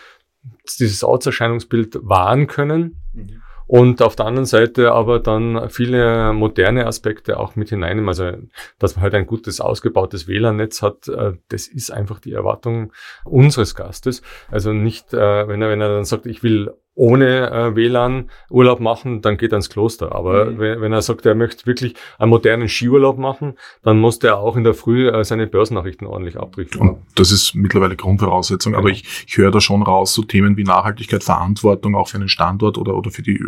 dieses 0.80 1.04
Ortserscheinungsbild 1.04 2.00
wahren 2.02 2.48
können. 2.48 3.00
Mhm. 3.12 3.42
Und 3.68 4.02
auf 4.02 4.16
der 4.16 4.26
anderen 4.26 4.44
Seite 4.44 4.90
aber 4.90 5.20
dann 5.20 5.70
viele 5.70 6.32
moderne 6.32 6.86
Aspekte 6.86 7.38
auch 7.38 7.54
mit 7.54 7.68
hineinnehmen. 7.68 8.08
Also, 8.08 8.32
dass 8.80 8.96
man 8.96 9.04
halt 9.04 9.14
ein 9.14 9.26
gutes, 9.26 9.60
ausgebautes 9.60 10.26
WLAN-Netz 10.26 10.82
hat, 10.82 11.06
äh, 11.06 11.34
das 11.50 11.68
ist 11.68 11.92
einfach 11.92 12.18
die 12.18 12.32
Erwartung 12.32 12.92
unseres 13.24 13.76
Gastes. 13.76 14.22
Also 14.50 14.72
nicht, 14.72 15.14
äh, 15.14 15.46
wenn 15.46 15.62
er, 15.62 15.70
wenn 15.70 15.80
er 15.80 15.88
dann 15.88 16.04
sagt, 16.04 16.26
ich 16.26 16.42
will 16.42 16.72
ohne 16.94 17.50
äh, 17.50 17.74
WLAN 17.74 18.30
Urlaub 18.50 18.80
machen, 18.80 19.22
dann 19.22 19.38
geht 19.38 19.52
er 19.52 19.56
ins 19.56 19.70
Kloster. 19.70 20.14
Aber 20.14 20.44
mhm. 20.44 20.58
wenn, 20.58 20.80
wenn, 20.82 20.92
er 20.92 21.00
sagt, 21.00 21.24
er 21.24 21.34
möchte 21.34 21.66
wirklich 21.66 21.94
einen 22.18 22.30
modernen 22.30 22.68
Skiurlaub 22.68 23.18
machen, 23.18 23.54
dann 23.82 23.98
muss 23.98 24.18
der 24.18 24.38
auch 24.38 24.56
in 24.56 24.64
der 24.64 24.74
Früh 24.74 25.08
äh, 25.08 25.24
seine 25.24 25.46
Börsennachrichten 25.46 26.06
ordentlich 26.06 26.36
abrichten. 26.36 26.80
Und 26.80 26.98
das 27.14 27.32
ist 27.32 27.54
mittlerweile 27.54 27.96
Grundvoraussetzung. 27.96 28.72
Genau. 28.72 28.80
Aber 28.80 28.90
ich, 28.90 29.24
ich 29.26 29.36
höre 29.38 29.50
da 29.50 29.60
schon 29.60 29.82
raus, 29.82 30.12
so 30.12 30.22
Themen 30.22 30.56
wie 30.56 30.64
Nachhaltigkeit, 30.64 31.24
Verantwortung 31.24 31.94
auch 31.94 32.08
für 32.08 32.18
einen 32.18 32.28
Standort 32.28 32.76
oder, 32.76 32.94
oder 32.94 33.10
für 33.10 33.22
die, 33.22 33.40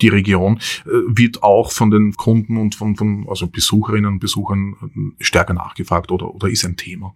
die 0.00 0.08
Region, 0.08 0.58
äh, 0.86 0.90
wird 1.08 1.42
auch 1.42 1.72
von 1.72 1.90
den 1.90 2.14
Kunden 2.14 2.56
und 2.56 2.74
von, 2.74 2.96
von 2.96 3.26
also 3.28 3.48
Besucherinnen 3.48 4.12
und 4.12 4.18
Besuchern 4.18 4.76
äh, 5.18 5.24
stärker 5.24 5.52
nachgefragt 5.52 6.10
oder, 6.10 6.34
oder 6.34 6.48
ist 6.48 6.64
ein 6.64 6.76
Thema. 6.76 7.14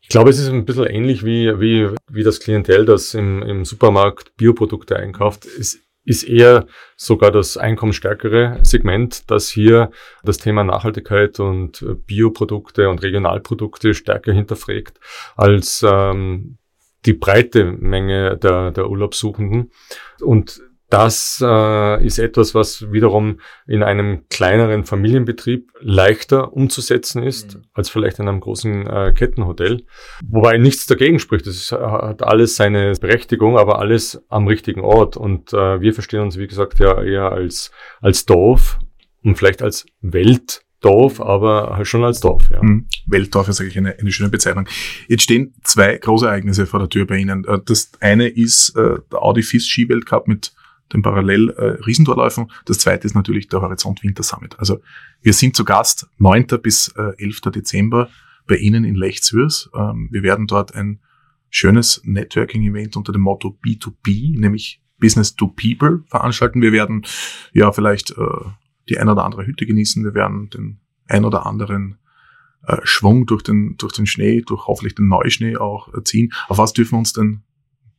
Ich 0.00 0.08
glaube, 0.08 0.30
es 0.30 0.38
ist 0.38 0.48
ein 0.48 0.64
bisschen 0.64 0.86
ähnlich 0.86 1.24
wie, 1.24 1.58
wie, 1.58 1.88
wie 2.10 2.22
das 2.22 2.40
Klientel, 2.40 2.84
das 2.84 3.14
im, 3.14 3.42
im 3.42 3.64
Supermarkt 3.64 4.36
Bioprodukte 4.36 4.96
einkauft. 4.96 5.44
Es 5.44 5.80
ist 6.04 6.22
eher 6.22 6.66
sogar 6.96 7.32
das 7.32 7.56
einkommensstärkere 7.56 8.60
Segment, 8.62 9.28
das 9.30 9.48
hier 9.48 9.90
das 10.22 10.38
Thema 10.38 10.62
Nachhaltigkeit 10.62 11.40
und 11.40 11.84
Bioprodukte 12.06 12.88
und 12.88 13.02
Regionalprodukte 13.02 13.92
stärker 13.92 14.32
hinterfragt 14.32 15.00
als 15.34 15.84
ähm, 15.86 16.58
die 17.04 17.12
breite 17.12 17.64
Menge 17.64 18.36
der, 18.36 18.70
der 18.70 18.88
Urlaubssuchenden. 18.88 19.72
Und 20.20 20.60
das 20.88 21.42
äh, 21.44 22.06
ist 22.06 22.18
etwas, 22.18 22.54
was 22.54 22.92
wiederum 22.92 23.40
in 23.66 23.82
einem 23.82 24.24
kleineren 24.28 24.84
Familienbetrieb 24.84 25.72
leichter 25.80 26.52
umzusetzen 26.52 27.24
ist, 27.24 27.56
mhm. 27.56 27.62
als 27.74 27.90
vielleicht 27.90 28.20
in 28.20 28.28
einem 28.28 28.40
großen 28.40 28.86
äh, 28.86 29.12
Kettenhotel. 29.12 29.84
Wobei 30.24 30.58
nichts 30.58 30.86
dagegen 30.86 31.18
spricht. 31.18 31.46
Es 31.48 31.72
hat 31.72 32.22
alles 32.22 32.54
seine 32.54 32.92
Berechtigung, 32.92 33.58
aber 33.58 33.80
alles 33.80 34.22
am 34.28 34.46
richtigen 34.46 34.82
Ort. 34.82 35.16
Und 35.16 35.52
äh, 35.52 35.80
wir 35.80 35.92
verstehen 35.92 36.20
uns, 36.20 36.38
wie 36.38 36.46
gesagt, 36.46 36.78
ja 36.78 37.02
eher 37.02 37.32
als, 37.32 37.72
als 38.00 38.24
Dorf 38.24 38.78
und 39.24 39.36
vielleicht 39.36 39.62
als 39.62 39.86
Welt. 40.00 40.62
Dorf, 40.82 41.22
aber 41.22 41.74
halt 41.74 41.86
schon 41.88 42.04
als 42.04 42.20
Dorf. 42.20 42.50
Ja. 42.50 42.62
Mhm. 42.62 42.86
Weltdorf 43.06 43.48
ist 43.48 43.60
eigentlich 43.60 43.78
eine, 43.78 43.98
eine 43.98 44.12
schöne 44.12 44.28
Bezeichnung. 44.28 44.68
Jetzt 45.08 45.22
stehen 45.22 45.54
zwei 45.64 45.96
große 45.96 46.26
Ereignisse 46.26 46.66
vor 46.66 46.78
der 46.78 46.90
Tür 46.90 47.06
bei 47.06 47.16
Ihnen. 47.16 47.44
Äh, 47.44 47.58
das 47.64 47.90
eine 48.00 48.28
ist 48.28 48.76
äh, 48.76 48.96
der 49.10 49.22
Audi 49.22 49.42
FIS 49.42 49.66
Skiweltcup 49.66 50.28
mit 50.28 50.52
den 50.92 51.02
parallel 51.02 51.50
äh, 51.50 51.82
Riesentorläufen. 51.84 52.50
Das 52.64 52.78
zweite 52.78 53.06
ist 53.06 53.14
natürlich 53.14 53.48
der 53.48 53.60
Horizont 53.60 54.02
Winter 54.02 54.22
Summit. 54.22 54.58
Also 54.58 54.80
wir 55.20 55.32
sind 55.32 55.56
zu 55.56 55.64
Gast 55.64 56.08
9. 56.18 56.46
bis 56.62 56.88
äh, 56.96 57.12
11. 57.18 57.40
Dezember 57.52 58.08
bei 58.46 58.56
Ihnen 58.56 58.84
in 58.84 58.94
Lechtswürs. 58.94 59.70
Ähm, 59.74 60.08
wir 60.10 60.22
werden 60.22 60.46
dort 60.46 60.74
ein 60.74 61.00
schönes 61.50 62.00
Networking-Event 62.04 62.96
unter 62.96 63.12
dem 63.12 63.22
Motto 63.22 63.58
B2B, 63.64 64.38
nämlich 64.38 64.82
Business 64.98 65.34
to 65.34 65.48
People 65.48 66.04
veranstalten. 66.08 66.62
Wir 66.62 66.72
werden 66.72 67.04
ja 67.52 67.72
vielleicht 67.72 68.12
äh, 68.12 68.24
die 68.88 68.98
ein 68.98 69.08
oder 69.08 69.24
andere 69.24 69.46
Hütte 69.46 69.66
genießen. 69.66 70.04
Wir 70.04 70.14
werden 70.14 70.50
den 70.50 70.80
ein 71.08 71.24
oder 71.24 71.46
anderen 71.46 71.98
äh, 72.66 72.78
Schwung 72.84 73.26
durch 73.26 73.42
den, 73.42 73.76
durch 73.76 73.92
den 73.92 74.06
Schnee, 74.06 74.42
durch 74.42 74.66
hoffentlich 74.66 74.94
den 74.94 75.08
Neuschnee 75.08 75.56
auch 75.56 75.92
äh, 75.94 76.02
ziehen. 76.02 76.32
Auf 76.48 76.58
was 76.58 76.72
dürfen 76.72 76.94
wir 76.94 76.98
uns 76.98 77.12
denn 77.12 77.42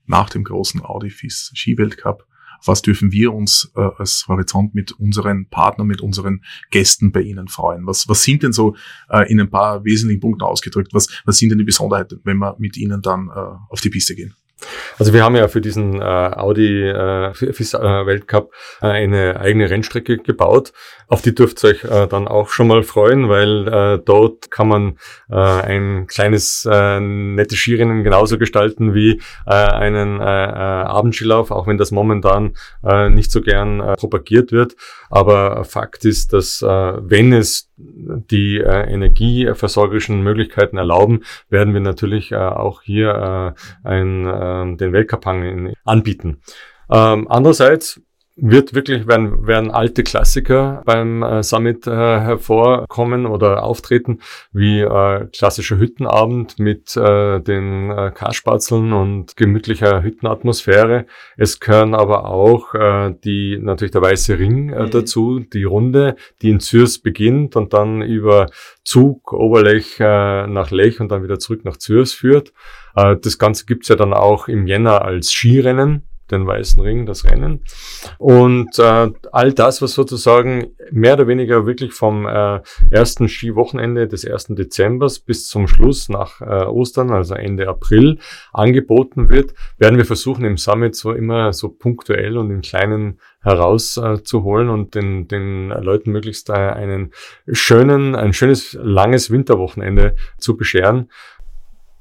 nach 0.05 0.29
dem 0.29 0.43
großen 0.43 0.81
Audi 0.83 1.09
FIS 1.09 1.51
Skiweltcup 1.55 2.25
was 2.65 2.81
dürfen 2.81 3.11
wir 3.11 3.33
uns 3.33 3.71
äh, 3.75 3.81
als 3.97 4.25
Horizont 4.27 4.75
mit 4.75 4.91
unseren 4.93 5.47
Partnern, 5.47 5.87
mit 5.87 6.01
unseren 6.01 6.43
Gästen 6.71 7.11
bei 7.11 7.21
Ihnen 7.21 7.47
freuen? 7.47 7.85
Was, 7.85 8.07
was 8.07 8.23
sind 8.23 8.43
denn 8.43 8.53
so 8.53 8.75
äh, 9.09 9.29
in 9.31 9.39
ein 9.39 9.49
paar 9.49 9.83
wesentlichen 9.83 10.19
Punkten 10.19 10.43
ausgedrückt? 10.43 10.93
Was, 10.93 11.07
was 11.25 11.37
sind 11.37 11.49
denn 11.49 11.57
die 11.57 11.63
Besonderheiten, 11.63 12.19
wenn 12.23 12.37
wir 12.37 12.55
mit 12.59 12.77
Ihnen 12.77 13.01
dann 13.01 13.29
äh, 13.29 13.39
auf 13.69 13.81
die 13.81 13.89
Piste 13.89 14.15
gehen? 14.15 14.35
Also 14.97 15.13
wir 15.13 15.23
haben 15.23 15.35
ja 15.35 15.47
für 15.47 15.61
diesen 15.61 16.01
äh, 16.01 16.03
Audi 16.03 16.83
äh, 16.83 17.33
FIS 17.33 17.73
äh, 17.73 17.79
Weltcup 17.79 18.51
äh, 18.81 18.87
eine 18.87 19.39
eigene 19.39 19.69
Rennstrecke 19.69 20.17
gebaut. 20.17 20.73
Auf 21.07 21.21
die 21.21 21.33
dürft 21.33 21.63
ihr 21.63 21.69
euch 21.69 21.83
äh, 21.83 22.07
dann 22.07 22.27
auch 22.27 22.49
schon 22.49 22.67
mal 22.67 22.83
freuen, 22.83 23.29
weil 23.29 23.67
äh, 23.67 23.99
dort 24.03 24.51
kann 24.51 24.67
man 24.67 24.97
äh, 25.29 25.35
ein 25.35 26.07
kleines 26.07 26.67
äh, 26.69 26.99
nettes 26.99 27.59
Skirennen 27.59 28.03
genauso 28.03 28.37
gestalten 28.37 28.93
wie 28.93 29.21
äh, 29.45 29.51
einen 29.51 30.19
äh, 30.19 30.23
äh, 30.23 30.25
Abendskilauf, 30.25 31.51
auch 31.51 31.67
wenn 31.67 31.77
das 31.77 31.91
momentan 31.91 32.55
äh, 32.83 33.09
nicht 33.09 33.31
so 33.31 33.41
gern 33.41 33.79
äh, 33.79 33.95
propagiert 33.95 34.51
wird. 34.51 34.75
Aber 35.09 35.63
Fakt 35.63 36.03
ist, 36.03 36.33
dass 36.33 36.61
äh, 36.61 36.65
wenn 36.67 37.31
es 37.31 37.69
die 37.77 38.57
äh, 38.57 38.91
energieversorgerischen 38.91 40.23
Möglichkeiten 40.23 40.77
erlauben, 40.77 41.21
werden 41.49 41.73
wir 41.73 41.81
natürlich 41.81 42.31
äh, 42.31 42.35
auch 42.35 42.81
hier 42.81 43.55
äh, 43.83 43.87
ein, 43.87 44.25
äh, 44.25 44.31
den 44.77 44.93
Weltcup-Hang 44.93 45.73
anbieten. 45.85 46.41
Ähm, 46.89 47.27
andererseits 47.29 48.01
wird 48.39 48.75
wirklich, 48.75 49.07
werden, 49.07 49.47
werden 49.47 49.71
alte 49.71 50.03
Klassiker 50.03 50.83
beim 50.85 51.23
äh, 51.23 51.41
Summit 51.41 51.87
äh, 51.87 51.91
hervorkommen 51.91 53.25
oder 53.25 53.63
auftreten, 53.63 54.19
wie 54.53 54.81
äh, 54.81 55.25
klassischer 55.35 55.77
Hüttenabend 55.77 56.59
mit 56.59 56.95
äh, 56.95 57.39
den 57.39 57.89
äh, 57.89 58.11
Kasspatzeln 58.13 58.93
und 58.93 59.35
gemütlicher 59.35 60.03
Hüttenatmosphäre. 60.03 61.07
Es 61.35 61.59
gehören 61.59 61.95
aber 61.95 62.25
auch 62.25 62.75
äh, 62.75 63.15
die, 63.23 63.57
natürlich 63.59 63.91
der 63.91 64.03
weiße 64.03 64.37
Ring 64.37 64.69
äh, 64.69 64.83
mhm. 64.83 64.91
dazu, 64.91 65.39
die 65.39 65.63
Runde, 65.63 66.15
die 66.43 66.51
in 66.51 66.59
Zürs 66.59 66.99
beginnt 66.99 67.55
und 67.55 67.73
dann 67.73 68.03
über 68.03 68.45
Zug, 68.83 69.33
Oberlech 69.33 69.99
äh, 69.99 70.45
nach 70.45 70.69
Lech 70.69 70.99
und 70.99 71.11
dann 71.11 71.23
wieder 71.23 71.39
zurück 71.39 71.65
nach 71.65 71.77
Zürs 71.77 72.13
führt. 72.13 72.53
Äh, 72.95 73.15
das 73.19 73.39
Ganze 73.39 73.65
gibt's 73.65 73.87
ja 73.87 73.95
dann 73.95 74.13
auch 74.13 74.47
im 74.47 74.67
Jänner 74.67 75.01
als 75.01 75.31
Skirennen 75.31 76.03
den 76.31 76.45
Weißen 76.45 76.81
Ring, 76.81 77.05
das 77.05 77.25
Rennen. 77.25 77.61
Und 78.17 78.77
äh, 78.79 79.11
all 79.31 79.53
das, 79.53 79.81
was 79.81 79.93
sozusagen 79.93 80.67
mehr 80.91 81.13
oder 81.13 81.27
weniger 81.27 81.65
wirklich 81.65 81.93
vom 81.93 82.25
äh, 82.25 82.61
ersten 82.89 83.27
Skiwochenende 83.27 84.07
des 84.07 84.23
ersten 84.23 84.55
Dezembers 84.55 85.19
bis 85.19 85.47
zum 85.47 85.67
Schluss 85.67 86.09
nach 86.09 86.41
äh, 86.41 86.65
Ostern, 86.65 87.11
also 87.11 87.35
Ende 87.35 87.67
April, 87.67 88.19
angeboten 88.53 89.29
wird, 89.29 89.53
werden 89.77 89.97
wir 89.97 90.05
versuchen 90.05 90.45
im 90.45 90.57
Summit 90.57 90.95
so 90.95 91.11
immer 91.11 91.53
so 91.53 91.69
punktuell 91.69 92.37
und 92.37 92.51
im 92.51 92.61
Kleinen 92.61 93.19
herauszuholen 93.41 94.67
äh, 94.67 94.71
und 94.71 94.95
den, 94.95 95.27
den 95.27 95.69
Leuten 95.69 96.11
möglichst 96.11 96.49
äh, 96.49 96.53
einen 96.53 97.11
schönen, 97.51 98.15
ein 98.15 98.33
schönes, 98.33 98.77
langes 98.81 99.31
Winterwochenende 99.31 100.15
zu 100.37 100.57
bescheren 100.57 101.09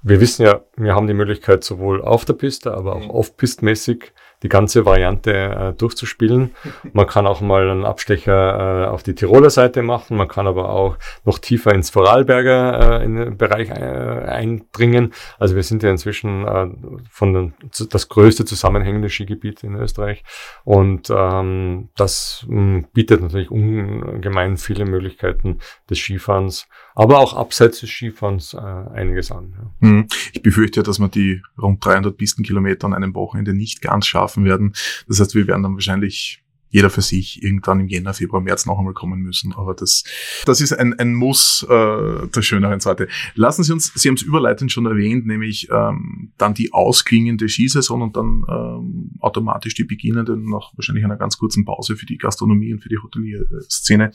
wir 0.02 0.20
wissen 0.20 0.44
ja, 0.44 0.60
wir 0.76 0.94
haben 0.94 1.06
die 1.06 1.14
Möglichkeit 1.14 1.64
sowohl 1.64 2.02
auf 2.02 2.24
der 2.24 2.34
Piste, 2.34 2.74
aber 2.74 2.96
auch 2.96 3.04
mhm. 3.04 3.10
off-pistmäßig 3.10 4.12
die 4.42 4.48
ganze 4.48 4.84
Variante 4.84 5.32
äh, 5.32 5.72
durchzuspielen. 5.72 6.54
Man 6.92 7.06
kann 7.06 7.26
auch 7.26 7.40
mal 7.40 7.68
einen 7.68 7.84
Abstecher 7.84 8.84
äh, 8.84 8.86
auf 8.86 9.02
die 9.02 9.14
Tiroler 9.14 9.50
Seite 9.50 9.82
machen, 9.82 10.16
man 10.16 10.28
kann 10.28 10.46
aber 10.46 10.70
auch 10.70 10.98
noch 11.24 11.38
tiefer 11.38 11.74
ins 11.74 11.90
Vorarlberger 11.90 13.00
äh, 13.00 13.04
in 13.04 13.16
den 13.16 13.36
Bereich 13.38 13.70
äh, 13.70 13.72
eindringen. 13.72 15.14
Also 15.38 15.56
wir 15.56 15.62
sind 15.62 15.82
ja 15.82 15.90
inzwischen 15.90 16.46
äh, 16.46 16.68
von 17.10 17.32
den, 17.32 17.54
das 17.90 18.08
größte 18.08 18.44
zusammenhängende 18.44 19.08
Skigebiet 19.08 19.64
in 19.64 19.74
Österreich 19.74 20.22
und 20.64 21.10
ähm, 21.10 21.88
das 21.96 22.44
mh, 22.48 22.84
bietet 22.92 23.22
natürlich 23.22 23.50
ungemein 23.50 24.58
viele 24.58 24.84
Möglichkeiten 24.84 25.60
des 25.88 25.98
Skifahrens, 25.98 26.68
aber 26.96 27.20
auch 27.20 27.34
abseits 27.34 27.80
des 27.80 27.90
Skifahrens 27.90 28.54
äh, 28.54 28.58
einiges 28.58 29.30
an. 29.30 29.54
Ja. 29.56 29.88
Hm. 29.88 30.08
Ich 30.32 30.42
befürchte, 30.42 30.82
dass 30.82 30.98
man 30.98 31.10
die 31.10 31.42
rund 31.56 31.84
300 31.84 32.16
Pistenkilometer 32.16 32.86
an 32.86 32.94
einem 32.94 33.14
Wochenende 33.14 33.54
nicht 33.54 33.80
ganz 33.80 34.06
schaffen 34.06 34.16
schaffen 34.16 34.44
werden. 34.44 34.72
Das 35.08 35.20
heißt, 35.20 35.34
wir 35.34 35.46
werden 35.46 35.62
dann 35.62 35.74
wahrscheinlich 35.74 36.42
jeder 36.68 36.90
für 36.90 37.00
sich 37.00 37.42
irgendwann 37.42 37.80
im 37.80 37.88
Jänner, 37.88 38.12
Februar, 38.12 38.42
März 38.42 38.66
noch 38.66 38.78
einmal 38.78 38.92
kommen 38.92 39.20
müssen. 39.20 39.54
Aber 39.54 39.72
das, 39.72 40.02
das 40.44 40.60
ist 40.60 40.72
ein, 40.72 40.98
ein 40.98 41.14
Muss 41.14 41.64
äh, 41.68 42.26
der 42.26 42.42
schöneren 42.42 42.80
Seite. 42.80 43.08
Lassen 43.34 43.62
Sie 43.62 43.72
uns, 43.72 43.92
Sie 43.94 44.08
haben 44.08 44.16
es 44.16 44.22
überleitend 44.22 44.72
schon 44.72 44.84
erwähnt, 44.84 45.26
nämlich 45.26 45.68
ähm, 45.70 46.32
dann 46.38 46.54
die 46.54 46.72
ausklingende 46.72 47.48
Skisaison 47.48 48.02
und 48.02 48.16
dann 48.16 48.44
ähm, 48.48 49.12
automatisch 49.20 49.74
die 49.74 49.84
beginnende, 49.84 50.36
nach 50.36 50.72
wahrscheinlich 50.76 51.04
einer 51.04 51.16
ganz 51.16 51.38
kurzen 51.38 51.64
Pause 51.64 51.96
für 51.96 52.06
die 52.06 52.18
Gastronomie 52.18 52.74
und 52.74 52.80
für 52.80 52.88
die 52.88 52.98
Hotelierszene, 52.98 54.10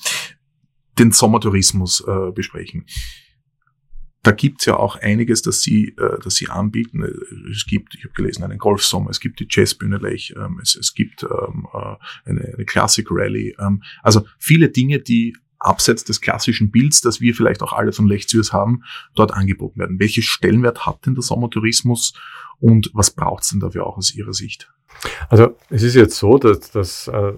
den 1.02 1.12
Sommertourismus 1.12 2.04
äh, 2.08 2.32
besprechen 2.32 2.86
da 4.24 4.32
gibt's 4.32 4.66
ja 4.66 4.78
auch 4.78 4.98
einiges, 4.98 5.42
das 5.42 5.62
sie, 5.62 5.96
äh, 5.98 6.20
das 6.24 6.36
sie 6.36 6.50
anbieten. 6.50 7.04
Es 7.52 7.66
gibt, 7.66 7.96
ich 7.96 8.04
habe 8.04 8.14
gelesen, 8.14 8.44
einen 8.44 8.60
Golfsommer, 8.60 9.10
es 9.10 9.20
gibt 9.20 9.40
die 9.40 9.48
Jazzbühne 9.50 9.98
Lech, 9.98 10.34
ähm, 10.38 10.60
es, 10.62 10.76
es 10.76 10.94
gibt 10.94 11.24
ähm, 11.24 11.68
äh, 11.74 11.96
eine, 12.30 12.54
eine 12.54 12.66
Classic 12.66 13.08
Rally. 13.10 13.56
Ähm, 13.60 13.82
also 14.04 14.26
viele 14.38 14.70
Dinge, 14.70 15.00
die 15.00 15.36
abseits 15.62 16.04
des 16.04 16.22
klassischen 16.22 16.72
Bilds, 16.72 17.02
das 17.02 17.22
wir 17.22 17.34
vielleicht 17.34 17.62
auch 17.62 17.74
alle 17.74 17.94
von 17.94 18.08
Lech 18.08 18.28
Zürs 18.28 18.52
haben, 18.52 18.84
dort 19.16 19.34
angeboten 19.34 19.80
werden. 19.80 20.00
Welche 20.00 20.22
Stellenwert 20.22 20.86
hat 20.86 21.06
denn 21.06 21.16
der 21.16 21.24
Sommertourismus 21.24 22.14
und 22.60 22.92
was 22.94 23.12
braucht's 23.12 23.50
denn 23.50 23.60
dafür 23.60 23.86
auch 23.86 23.98
aus 23.98 24.14
Ihrer 24.14 24.34
Sicht? 24.34 24.72
Also 25.30 25.56
es 25.70 25.84
ist 25.84 25.96
jetzt 25.96 26.18
so, 26.18 26.38
dass, 26.38 26.72
dass 26.72 27.08
äh, 27.08 27.34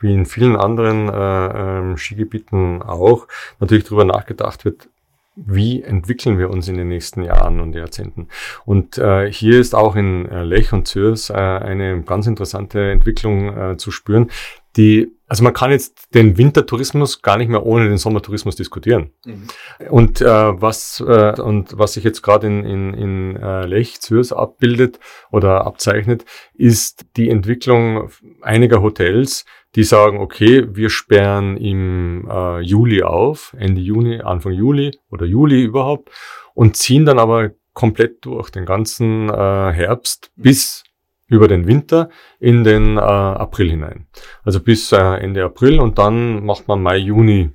wie 0.00 0.12
in 0.12 0.26
vielen 0.26 0.56
anderen 0.56 1.08
äh, 1.08 1.92
äh, 1.92 1.96
Skigebieten 1.96 2.82
auch 2.82 3.28
natürlich 3.60 3.84
darüber 3.84 4.04
nachgedacht 4.04 4.64
wird, 4.64 4.88
wie 5.36 5.82
entwickeln 5.82 6.38
wir 6.38 6.50
uns 6.50 6.66
in 6.66 6.76
den 6.76 6.88
nächsten 6.88 7.22
Jahren 7.22 7.60
und 7.60 7.74
Jahrzehnten. 7.74 8.28
Und 8.64 8.98
äh, 8.98 9.30
hier 9.30 9.60
ist 9.60 9.74
auch 9.74 9.94
in 9.94 10.26
äh, 10.26 10.42
Lech 10.42 10.72
und 10.72 10.88
Zürs 10.88 11.30
äh, 11.30 11.34
eine 11.34 12.02
ganz 12.02 12.26
interessante 12.26 12.90
Entwicklung 12.90 13.56
äh, 13.56 13.76
zu 13.76 13.90
spüren, 13.90 14.30
die, 14.76 15.12
also 15.28 15.42
man 15.42 15.52
kann 15.52 15.70
jetzt 15.70 16.14
den 16.14 16.38
Wintertourismus 16.38 17.20
gar 17.20 17.36
nicht 17.36 17.48
mehr 17.48 17.66
ohne 17.66 17.88
den 17.88 17.98
Sommertourismus 17.98 18.54
diskutieren. 18.54 19.10
Mhm. 19.24 19.48
Und 19.90 20.20
äh, 20.20 20.26
was 20.26 21.02
äh, 21.06 21.40
und 21.40 21.76
was 21.76 21.94
sich 21.94 22.04
jetzt 22.04 22.22
gerade 22.22 22.46
in, 22.46 22.64
in, 22.64 22.94
in 22.94 23.36
äh, 23.36 23.66
Lech, 23.66 24.00
Zürs 24.00 24.32
abbildet 24.32 25.00
oder 25.32 25.66
abzeichnet, 25.66 26.24
ist 26.54 27.06
die 27.16 27.28
Entwicklung 27.28 28.10
einiger 28.42 28.82
Hotels, 28.82 29.44
die 29.74 29.84
sagen, 29.84 30.18
okay, 30.18 30.66
wir 30.74 30.90
sperren 30.90 31.56
im 31.56 32.28
äh, 32.30 32.60
Juli 32.60 33.02
auf, 33.02 33.54
Ende 33.58 33.80
Juni, 33.80 34.20
Anfang 34.20 34.52
Juli 34.52 34.92
oder 35.10 35.26
Juli 35.26 35.62
überhaupt 35.62 36.10
und 36.54 36.76
ziehen 36.76 37.04
dann 37.04 37.18
aber 37.18 37.50
komplett 37.74 38.24
durch 38.24 38.50
den 38.50 38.64
ganzen 38.64 39.28
äh, 39.28 39.72
Herbst 39.72 40.30
bis 40.36 40.82
über 41.28 41.48
den 41.48 41.66
Winter 41.66 42.08
in 42.38 42.64
den 42.64 42.96
äh, 42.96 43.00
April 43.00 43.70
hinein. 43.70 44.06
Also 44.44 44.60
bis 44.60 44.92
äh, 44.92 44.96
Ende 44.96 45.44
April 45.44 45.80
und 45.80 45.98
dann 45.98 46.44
macht 46.44 46.68
man 46.68 46.82
Mai, 46.82 46.98
Juni 46.98 47.50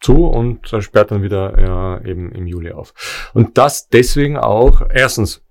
zu 0.00 0.26
und 0.26 0.72
äh, 0.72 0.82
sperrt 0.82 1.10
dann 1.10 1.22
wieder 1.22 2.00
äh, 2.04 2.10
eben 2.10 2.32
im 2.32 2.46
Juli 2.46 2.72
auf. 2.72 3.30
Und 3.34 3.58
das 3.58 3.88
deswegen 3.88 4.36
auch, 4.36 4.82
erstens, 4.92 5.42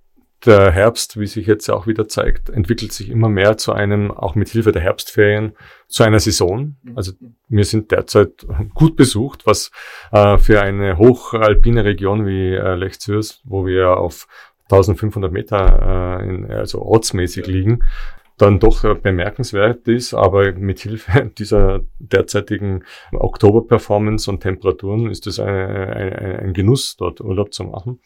der 0.45 0.71
Herbst, 0.71 1.19
wie 1.19 1.27
sich 1.27 1.47
jetzt 1.47 1.69
auch 1.69 1.87
wieder 1.87 2.07
zeigt, 2.07 2.49
entwickelt 2.49 2.91
sich 2.91 3.09
immer 3.09 3.29
mehr 3.29 3.57
zu 3.57 3.73
einem, 3.73 4.11
auch 4.11 4.35
mit 4.35 4.49
Hilfe 4.49 4.71
der 4.71 4.81
Herbstferien, 4.81 5.53
zu 5.87 6.03
einer 6.03 6.19
Saison. 6.19 6.75
Also 6.95 7.13
wir 7.47 7.63
sind 7.63 7.91
derzeit 7.91 8.45
gut 8.73 8.95
besucht, 8.95 9.45
was 9.45 9.71
äh, 10.11 10.37
für 10.37 10.61
eine 10.61 10.97
hochalpine 10.97 11.83
Region 11.83 12.25
wie 12.25 12.53
äh, 12.53 12.75
Lech 12.75 12.99
Zürs, 12.99 13.41
wo 13.43 13.65
wir 13.65 13.97
auf 13.97 14.27
1500 14.69 15.31
Meter, 15.31 16.19
äh, 16.19 16.27
in, 16.27 16.51
also 16.51 16.81
ortsmäßig 16.81 17.47
liegen, 17.47 17.83
dann 18.37 18.59
doch 18.59 18.83
bemerkenswert 18.97 19.87
ist, 19.87 20.13
aber 20.13 20.51
mit 20.53 20.79
Hilfe 20.79 21.31
dieser 21.37 21.81
derzeitigen 21.99 22.83
Oktober-Performance 23.13 24.29
und 24.29 24.41
Temperaturen 24.41 25.09
ist 25.09 25.25
es 25.27 25.39
ein, 25.39 26.53
Genuss, 26.53 26.97
dort 26.97 27.21
Urlaub 27.21 27.53
zu 27.53 27.63
machen. 27.63 27.99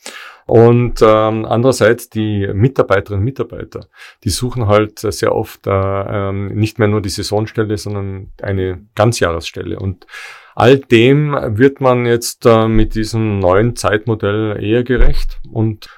Und 0.46 1.02
ähm, 1.02 1.46
andererseits 1.46 2.10
die 2.10 2.48
Mitarbeiterinnen 2.54 3.22
und 3.22 3.26
Mitarbeiter, 3.26 3.88
die 4.24 4.30
suchen 4.30 4.68
halt 4.68 5.00
sehr 5.00 5.34
oft 5.36 5.66
äh, 5.66 5.72
ähm, 5.72 6.56
nicht 6.56 6.78
mehr 6.78 6.88
nur 6.88 7.02
die 7.02 7.10
Saisonstelle, 7.10 7.78
sondern 7.78 8.32
eine 8.42 8.86
Ganzjahresstelle. 8.96 9.80
Und 9.80 10.06
all 10.56 10.78
dem 10.78 11.32
wird 11.58 11.82
man 11.82 12.06
jetzt 12.06 12.46
äh, 12.46 12.68
mit 12.68 12.94
diesem 12.94 13.40
neuen 13.40 13.76
Zeitmodell 13.76 14.64
eher 14.64 14.84
gerecht 14.84 15.40
und 15.52 15.90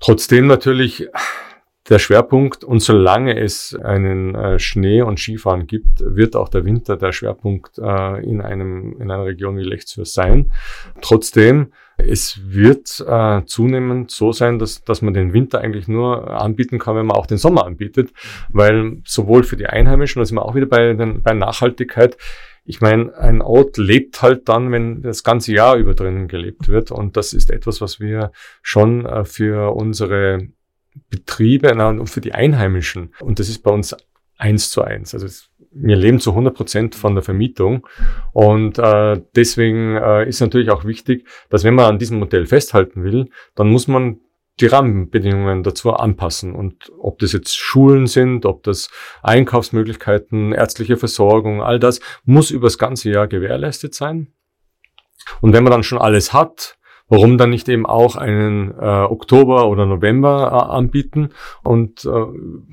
Trotzdem 0.00 0.46
natürlich 0.46 1.08
der 1.88 1.98
Schwerpunkt 1.98 2.62
und 2.62 2.80
solange 2.80 3.38
es 3.38 3.74
einen 3.74 4.34
äh, 4.34 4.58
Schnee 4.58 5.02
und 5.02 5.18
Skifahren 5.18 5.66
gibt, 5.66 6.00
wird 6.00 6.36
auch 6.36 6.48
der 6.48 6.64
Winter 6.64 6.96
der 6.96 7.12
Schwerpunkt 7.12 7.78
äh, 7.78 8.24
in 8.24 8.40
einem 8.40 8.96
in 9.00 9.10
einer 9.10 9.24
Region 9.24 9.56
wie 9.56 9.64
Lechtsfürst 9.64 10.14
sein. 10.14 10.52
Trotzdem 11.00 11.72
es 12.06 12.40
wird 12.44 13.04
äh, 13.06 13.44
zunehmend 13.44 14.10
so 14.10 14.32
sein, 14.32 14.58
dass, 14.58 14.84
dass 14.84 15.02
man 15.02 15.14
den 15.14 15.32
Winter 15.32 15.60
eigentlich 15.60 15.88
nur 15.88 16.30
anbieten 16.30 16.78
kann, 16.78 16.96
wenn 16.96 17.06
man 17.06 17.16
auch 17.16 17.26
den 17.26 17.38
Sommer 17.38 17.66
anbietet, 17.66 18.10
weil 18.48 18.98
sowohl 19.04 19.42
für 19.42 19.56
die 19.56 19.66
Einheimischen, 19.66 20.20
da 20.20 20.26
sind 20.26 20.36
wir 20.36 20.44
auch 20.44 20.54
wieder 20.54 20.66
bei, 20.66 20.92
den, 20.94 21.22
bei 21.22 21.34
Nachhaltigkeit, 21.34 22.16
ich 22.70 22.80
meine, 22.80 23.16
ein 23.18 23.42
Ort 23.42 23.76
lebt 23.76 24.22
halt 24.22 24.48
dann, 24.48 24.70
wenn 24.70 25.02
das 25.02 25.24
ganze 25.24 25.52
Jahr 25.52 25.76
über 25.76 25.94
drinnen 25.94 26.28
gelebt 26.28 26.68
wird. 26.68 26.92
Und 26.92 27.16
das 27.16 27.32
ist 27.32 27.50
etwas, 27.50 27.80
was 27.80 27.98
wir 27.98 28.30
schon 28.62 29.04
äh, 29.06 29.24
für 29.24 29.74
unsere 29.74 30.46
Betriebe 31.08 31.72
und 31.74 32.08
für 32.08 32.20
die 32.20 32.32
Einheimischen, 32.32 33.12
und 33.20 33.38
das 33.38 33.48
ist 33.48 33.62
bei 33.62 33.70
uns 33.70 33.96
eins 34.38 34.70
zu 34.70 34.82
eins. 34.82 35.14
Also 35.14 35.26
wir 35.72 35.96
leben 35.96 36.20
zu 36.20 36.30
100 36.30 36.54
Prozent 36.54 36.94
von 36.94 37.14
der 37.14 37.22
Vermietung. 37.22 37.86
Und 38.32 38.78
äh, 38.78 39.20
deswegen 39.34 39.96
äh, 39.96 40.28
ist 40.28 40.40
natürlich 40.40 40.70
auch 40.70 40.84
wichtig, 40.84 41.26
dass 41.48 41.64
wenn 41.64 41.74
man 41.74 41.86
an 41.86 41.98
diesem 41.98 42.18
Modell 42.18 42.46
festhalten 42.46 43.04
will, 43.04 43.30
dann 43.54 43.68
muss 43.68 43.88
man 43.88 44.18
die 44.60 44.66
Rahmenbedingungen 44.66 45.62
dazu 45.62 45.92
anpassen. 45.92 46.54
Und 46.54 46.92
ob 46.98 47.18
das 47.18 47.32
jetzt 47.32 47.56
Schulen 47.56 48.06
sind, 48.06 48.46
ob 48.46 48.62
das 48.62 48.90
Einkaufsmöglichkeiten, 49.22 50.52
ärztliche 50.52 50.96
Versorgung, 50.96 51.62
all 51.62 51.78
das 51.78 52.00
muss 52.24 52.50
übers 52.50 52.78
ganze 52.78 53.10
Jahr 53.10 53.28
gewährleistet 53.28 53.94
sein. 53.94 54.28
Und 55.40 55.52
wenn 55.52 55.64
man 55.64 55.70
dann 55.70 55.82
schon 55.82 55.98
alles 55.98 56.32
hat, 56.32 56.76
warum 57.10 57.38
dann 57.38 57.50
nicht 57.50 57.68
eben 57.68 57.86
auch 57.86 58.16
einen 58.16 58.70
äh, 58.70 58.84
Oktober 58.84 59.68
oder 59.68 59.84
November 59.84 60.50
äh, 60.52 60.72
anbieten 60.72 61.30
und 61.62 62.04
äh, 62.04 62.26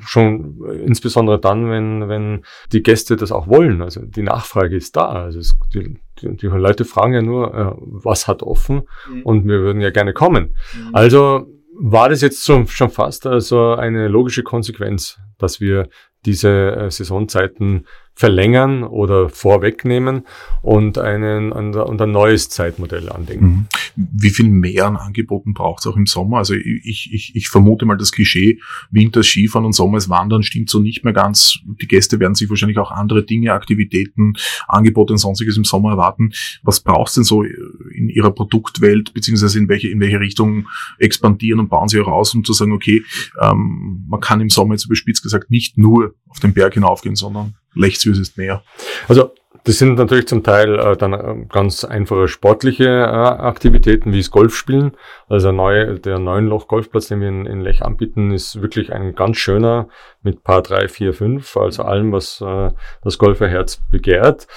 schon 0.05 0.63
insbesondere 0.85 1.39
dann, 1.39 1.69
wenn, 1.69 2.07
wenn 2.07 2.43
die 2.71 2.83
Gäste 2.83 3.15
das 3.15 3.31
auch 3.31 3.47
wollen. 3.47 3.81
Also 3.81 4.01
die 4.05 4.21
Nachfrage 4.21 4.75
ist 4.75 4.95
da. 4.95 5.07
Also 5.07 5.39
es, 5.39 5.57
die, 5.73 5.97
die, 6.21 6.37
die 6.37 6.47
Leute 6.47 6.85
fragen 6.85 7.13
ja 7.13 7.21
nur, 7.23 7.53
äh, 7.53 7.73
was 7.79 8.27
hat 8.27 8.43
offen 8.43 8.83
mhm. 9.11 9.23
und 9.23 9.47
wir 9.47 9.59
würden 9.59 9.81
ja 9.81 9.89
gerne 9.89 10.13
kommen. 10.13 10.55
Mhm. 10.73 10.89
Also 10.93 11.47
war 11.79 12.09
das 12.09 12.21
jetzt 12.21 12.43
schon, 12.43 12.67
fast 12.89 13.27
also 13.27 13.73
eine 13.75 14.07
logische 14.07 14.43
Konsequenz, 14.43 15.19
dass 15.37 15.61
wir 15.61 15.89
diese 16.25 16.75
äh, 16.75 16.91
Saisonzeiten 16.91 17.85
verlängern 18.17 18.83
oder 18.83 19.29
vorwegnehmen 19.29 20.23
und, 20.63 20.97
einen, 20.97 21.51
und 21.51 22.01
ein 22.01 22.11
neues 22.11 22.49
Zeitmodell 22.49 23.09
andenken. 23.09 23.45
Mhm. 23.45 23.67
Wie 23.95 24.31
viel 24.31 24.49
mehr 24.49 24.87
an 24.87 24.97
Angeboten 24.97 25.53
braucht 25.53 25.81
es 25.81 25.87
auch 25.87 25.95
im 25.95 26.07
Sommer? 26.07 26.37
Also 26.37 26.55
ich, 26.55 27.13
ich, 27.13 27.35
ich 27.35 27.47
vermute 27.47 27.85
mal 27.85 27.95
das 27.95 28.11
Klischee, 28.11 28.59
Winter 28.89 29.21
Skifahren 29.21 29.67
und 29.67 29.73
Sommer 29.73 29.99
ist 29.99 30.09
Wandern 30.09 30.41
stimmt 30.41 30.71
so 30.71 30.79
nicht 30.79 31.03
mehr 31.03 31.13
ganz. 31.13 31.59
Die 31.79 31.87
Gäste 31.87 32.19
werden 32.19 32.33
sich 32.33 32.49
wahrscheinlich 32.49 32.79
auch 32.79 32.89
andere 32.89 33.23
Dinge, 33.23 33.53
Aktivitäten, 33.53 34.33
Angebote 34.67 35.13
und 35.13 35.19
sonstiges 35.19 35.55
im 35.55 35.63
Sommer 35.63 35.91
erwarten. 35.91 36.31
Was 36.63 36.79
braucht 36.79 37.09
es 37.09 37.15
denn 37.15 37.23
so 37.23 37.43
in 37.43 38.09
Ihrer 38.09 38.31
Produktwelt, 38.31 39.13
beziehungsweise 39.13 39.59
in 39.59 39.69
welche, 39.69 39.89
in 39.89 39.99
welche 39.99 40.19
Richtung 40.19 40.67
expandieren 40.97 41.59
und 41.59 41.69
bauen 41.69 41.87
Sie 41.87 42.01
auch 42.01 42.07
aus, 42.07 42.33
um 42.33 42.43
zu 42.43 42.53
sagen, 42.53 42.71
okay, 42.71 43.03
ähm, 43.39 44.05
man 44.09 44.21
kann 44.21 44.41
im 44.41 44.49
Sommer 44.49 44.73
jetzt 44.73 44.85
überspitzt 44.85 45.21
gesagt 45.21 45.51
nicht 45.51 45.77
nur 45.77 46.06
auf 46.29 46.39
den 46.39 46.53
Berg 46.53 46.73
hinaufgehen, 46.73 47.15
sondern 47.15 47.55
Lechtsüß 47.75 48.19
ist 48.19 48.37
mehr. 48.37 48.63
Also 49.07 49.31
das 49.67 49.79
sind 49.79 49.95
natürlich 49.95 50.27
zum 50.27 50.43
Teil 50.43 50.79
äh, 50.79 50.95
dann 50.95 51.13
äh, 51.13 51.45
ganz 51.49 51.83
einfache 51.83 52.29
sportliche 52.29 52.85
äh, 52.85 53.11
Aktivitäten 53.11 54.13
wie 54.13 54.19
das 54.19 54.31
Golfspielen. 54.31 54.93
Also 55.27 55.47
der 55.47 55.53
neue, 55.53 55.99
der 55.99 56.19
neuen 56.19 56.47
Loch 56.47 56.69
Golfplatz, 56.69 57.07
den 57.07 57.19
wir 57.19 57.27
in, 57.27 57.45
in 57.45 57.59
Lech 57.59 57.83
anbieten, 57.83 58.31
ist 58.31 58.61
wirklich 58.61 58.93
ein 58.93 59.13
ganz 59.13 59.37
schöner 59.37 59.89
mit 60.21 60.43
Paar 60.43 60.61
3, 60.61 60.87
4, 60.87 61.13
5, 61.13 61.57
also 61.57 61.83
allem, 61.83 62.13
was 62.13 62.39
äh, 62.39 62.71
das 63.03 63.17
Golferherz 63.17 63.81
begehrt. 63.91 64.47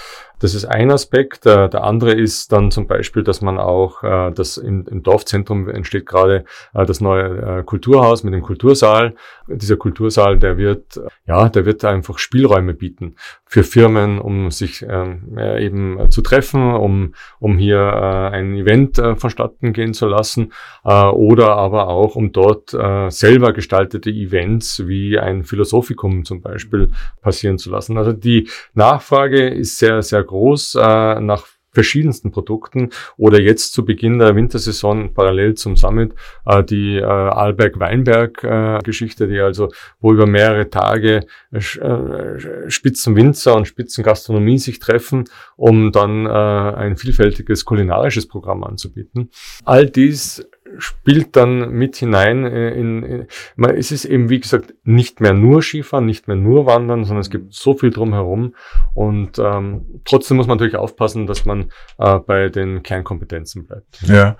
Das 0.40 0.54
ist 0.54 0.64
ein 0.64 0.90
Aspekt. 0.90 1.44
Der, 1.44 1.68
der 1.68 1.84
andere 1.84 2.12
ist 2.12 2.50
dann 2.50 2.70
zum 2.70 2.86
Beispiel, 2.86 3.22
dass 3.22 3.42
man 3.42 3.58
auch, 3.58 4.02
äh, 4.02 4.32
das 4.32 4.56
im, 4.56 4.84
Dorfzentrum 5.02 5.68
entsteht 5.68 6.06
gerade 6.06 6.44
äh, 6.74 6.86
das 6.86 7.00
neue 7.00 7.58
äh, 7.58 7.62
Kulturhaus 7.62 8.24
mit 8.24 8.32
dem 8.32 8.42
Kultursaal. 8.42 9.14
Dieser 9.46 9.76
Kultursaal, 9.76 10.38
der 10.38 10.56
wird, 10.56 11.00
ja, 11.26 11.48
der 11.48 11.66
wird 11.66 11.84
einfach 11.84 12.18
Spielräume 12.18 12.72
bieten 12.74 13.16
für 13.44 13.64
Firmen, 13.64 14.18
um 14.18 14.50
sich 14.50 14.84
ähm, 14.88 15.36
eben 15.36 16.10
zu 16.10 16.22
treffen, 16.22 16.72
um, 16.74 17.14
um 17.38 17.58
hier 17.58 17.78
äh, 17.78 18.36
ein 18.36 18.54
Event 18.54 18.98
äh, 18.98 19.16
vonstatten 19.16 19.72
gehen 19.72 19.92
zu 19.92 20.06
lassen 20.06 20.52
äh, 20.84 21.04
oder 21.04 21.56
aber 21.56 21.88
auch, 21.88 22.16
um 22.16 22.32
dort 22.32 22.72
äh, 22.72 23.10
selber 23.10 23.52
gestaltete 23.52 24.08
Events 24.08 24.86
wie 24.86 25.18
ein 25.18 25.44
Philosophikum 25.44 26.24
zum 26.24 26.40
Beispiel 26.40 26.90
passieren 27.20 27.58
zu 27.58 27.70
lassen. 27.70 27.98
Also 27.98 28.12
die 28.12 28.48
Nachfrage 28.74 29.48
ist 29.48 29.78
sehr, 29.78 30.00
sehr 30.02 30.22
groß 30.30 30.76
äh, 30.76 31.20
nach 31.20 31.46
verschiedensten 31.72 32.32
Produkten 32.32 32.90
oder 33.16 33.40
jetzt 33.40 33.72
zu 33.72 33.84
Beginn 33.84 34.18
der 34.18 34.34
Wintersaison 34.34 35.14
parallel 35.14 35.54
zum 35.54 35.76
Summit 35.76 36.16
äh, 36.46 36.64
die 36.64 36.96
äh, 36.96 37.04
Arlberg-Weinberg-Geschichte, 37.04 39.24
äh, 39.24 39.28
die 39.28 39.38
also, 39.40 39.68
wo 40.00 40.12
über 40.12 40.26
mehrere 40.26 40.68
Tage 40.68 41.20
äh, 41.52 41.58
äh, 41.58 42.68
Spitzenwinzer 42.68 43.54
und 43.54 43.66
Spitzengastronomie 43.66 44.58
sich 44.58 44.80
treffen, 44.80 45.26
um 45.56 45.92
dann 45.92 46.26
äh, 46.26 46.30
ein 46.30 46.96
vielfältiges 46.96 47.64
kulinarisches 47.64 48.26
Programm 48.26 48.64
anzubieten. 48.64 49.30
All 49.64 49.88
dies 49.88 50.44
spielt 50.78 51.36
dann 51.36 51.70
mit 51.70 51.96
hinein 51.96 52.44
äh, 52.44 52.70
in, 52.70 53.02
in 53.02 53.26
man, 53.56 53.76
es 53.76 53.92
ist 53.92 54.04
eben 54.04 54.28
wie 54.28 54.40
gesagt 54.40 54.74
nicht 54.84 55.20
mehr 55.20 55.34
nur 55.34 55.62
Skifahren, 55.62 56.06
nicht 56.06 56.28
mehr 56.28 56.36
nur 56.36 56.66
Wandern, 56.66 57.04
sondern 57.04 57.20
es 57.20 57.30
gibt 57.30 57.54
so 57.54 57.74
viel 57.74 57.90
drumherum 57.90 58.54
und 58.94 59.38
ähm, 59.38 60.00
trotzdem 60.04 60.36
muss 60.36 60.46
man 60.46 60.56
natürlich 60.56 60.76
aufpassen, 60.76 61.26
dass 61.26 61.44
man 61.44 61.70
äh, 61.98 62.18
bei 62.18 62.48
den 62.48 62.82
Kernkompetenzen 62.82 63.66
bleibt. 63.66 64.02
Ja, 64.02 64.36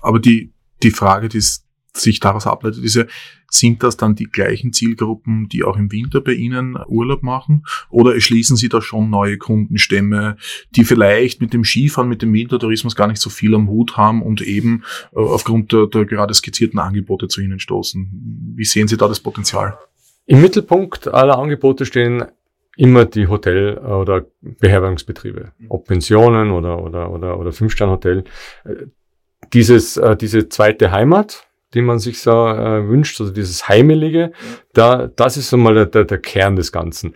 aber 0.00 0.18
die 0.18 0.52
die 0.82 0.90
Frage, 0.90 1.28
die 1.28 1.38
ist 1.38 1.61
sich 1.96 2.20
daraus 2.20 2.46
ableitet, 2.46 2.82
ist 2.84 2.96
ja, 2.96 3.04
sind 3.50 3.82
das 3.82 3.96
dann 3.96 4.14
die 4.14 4.24
gleichen 4.24 4.72
Zielgruppen, 4.72 5.48
die 5.48 5.62
auch 5.62 5.76
im 5.76 5.92
Winter 5.92 6.20
bei 6.20 6.32
Ihnen 6.32 6.78
Urlaub 6.86 7.22
machen? 7.22 7.64
Oder 7.90 8.14
erschließen 8.14 8.56
Sie 8.56 8.68
da 8.68 8.80
schon 8.80 9.10
neue 9.10 9.36
Kundenstämme, 9.36 10.36
die 10.70 10.84
vielleicht 10.84 11.40
mit 11.40 11.52
dem 11.52 11.64
Skifahren, 11.64 12.08
mit 12.08 12.22
dem 12.22 12.32
Wintertourismus 12.32 12.96
gar 12.96 13.08
nicht 13.08 13.20
so 13.20 13.28
viel 13.28 13.54
am 13.54 13.68
Hut 13.68 13.96
haben 13.96 14.22
und 14.22 14.40
eben 14.40 14.84
äh, 15.12 15.18
aufgrund 15.18 15.72
der, 15.72 15.86
der 15.86 16.06
gerade 16.06 16.32
skizzierten 16.32 16.78
Angebote 16.78 17.28
zu 17.28 17.40
Ihnen 17.40 17.58
stoßen? 17.58 18.54
Wie 18.56 18.64
sehen 18.64 18.88
Sie 18.88 18.96
da 18.96 19.08
das 19.08 19.20
Potenzial? 19.20 19.78
Im 20.26 20.40
Mittelpunkt 20.40 21.08
aller 21.08 21.38
Angebote 21.38 21.84
stehen 21.84 22.24
immer 22.76 23.04
die 23.04 23.26
Hotel- 23.26 23.76
oder 23.78 24.24
Beherbergungsbetriebe, 24.40 25.52
ob 25.68 25.86
Pensionen 25.86 26.52
oder, 26.52 26.82
oder, 26.82 27.10
oder, 27.10 27.38
oder 27.38 27.52
Fünf-Stern-Hotel. 27.52 28.24
Dieses, 29.52 29.98
äh, 29.98 30.16
diese 30.16 30.48
zweite 30.48 30.90
Heimat, 30.90 31.46
die 31.74 31.82
man 31.82 31.98
sich 31.98 32.20
so 32.20 32.30
äh, 32.30 32.88
wünscht, 32.88 33.20
also 33.20 33.32
dieses 33.32 33.68
Heimelige, 33.68 34.32
da, 34.72 35.08
das 35.08 35.36
ist 35.36 35.52
einmal 35.52 35.86
der, 35.86 36.04
der, 36.04 36.18
Kern 36.18 36.56
des 36.56 36.72
Ganzen. 36.72 37.14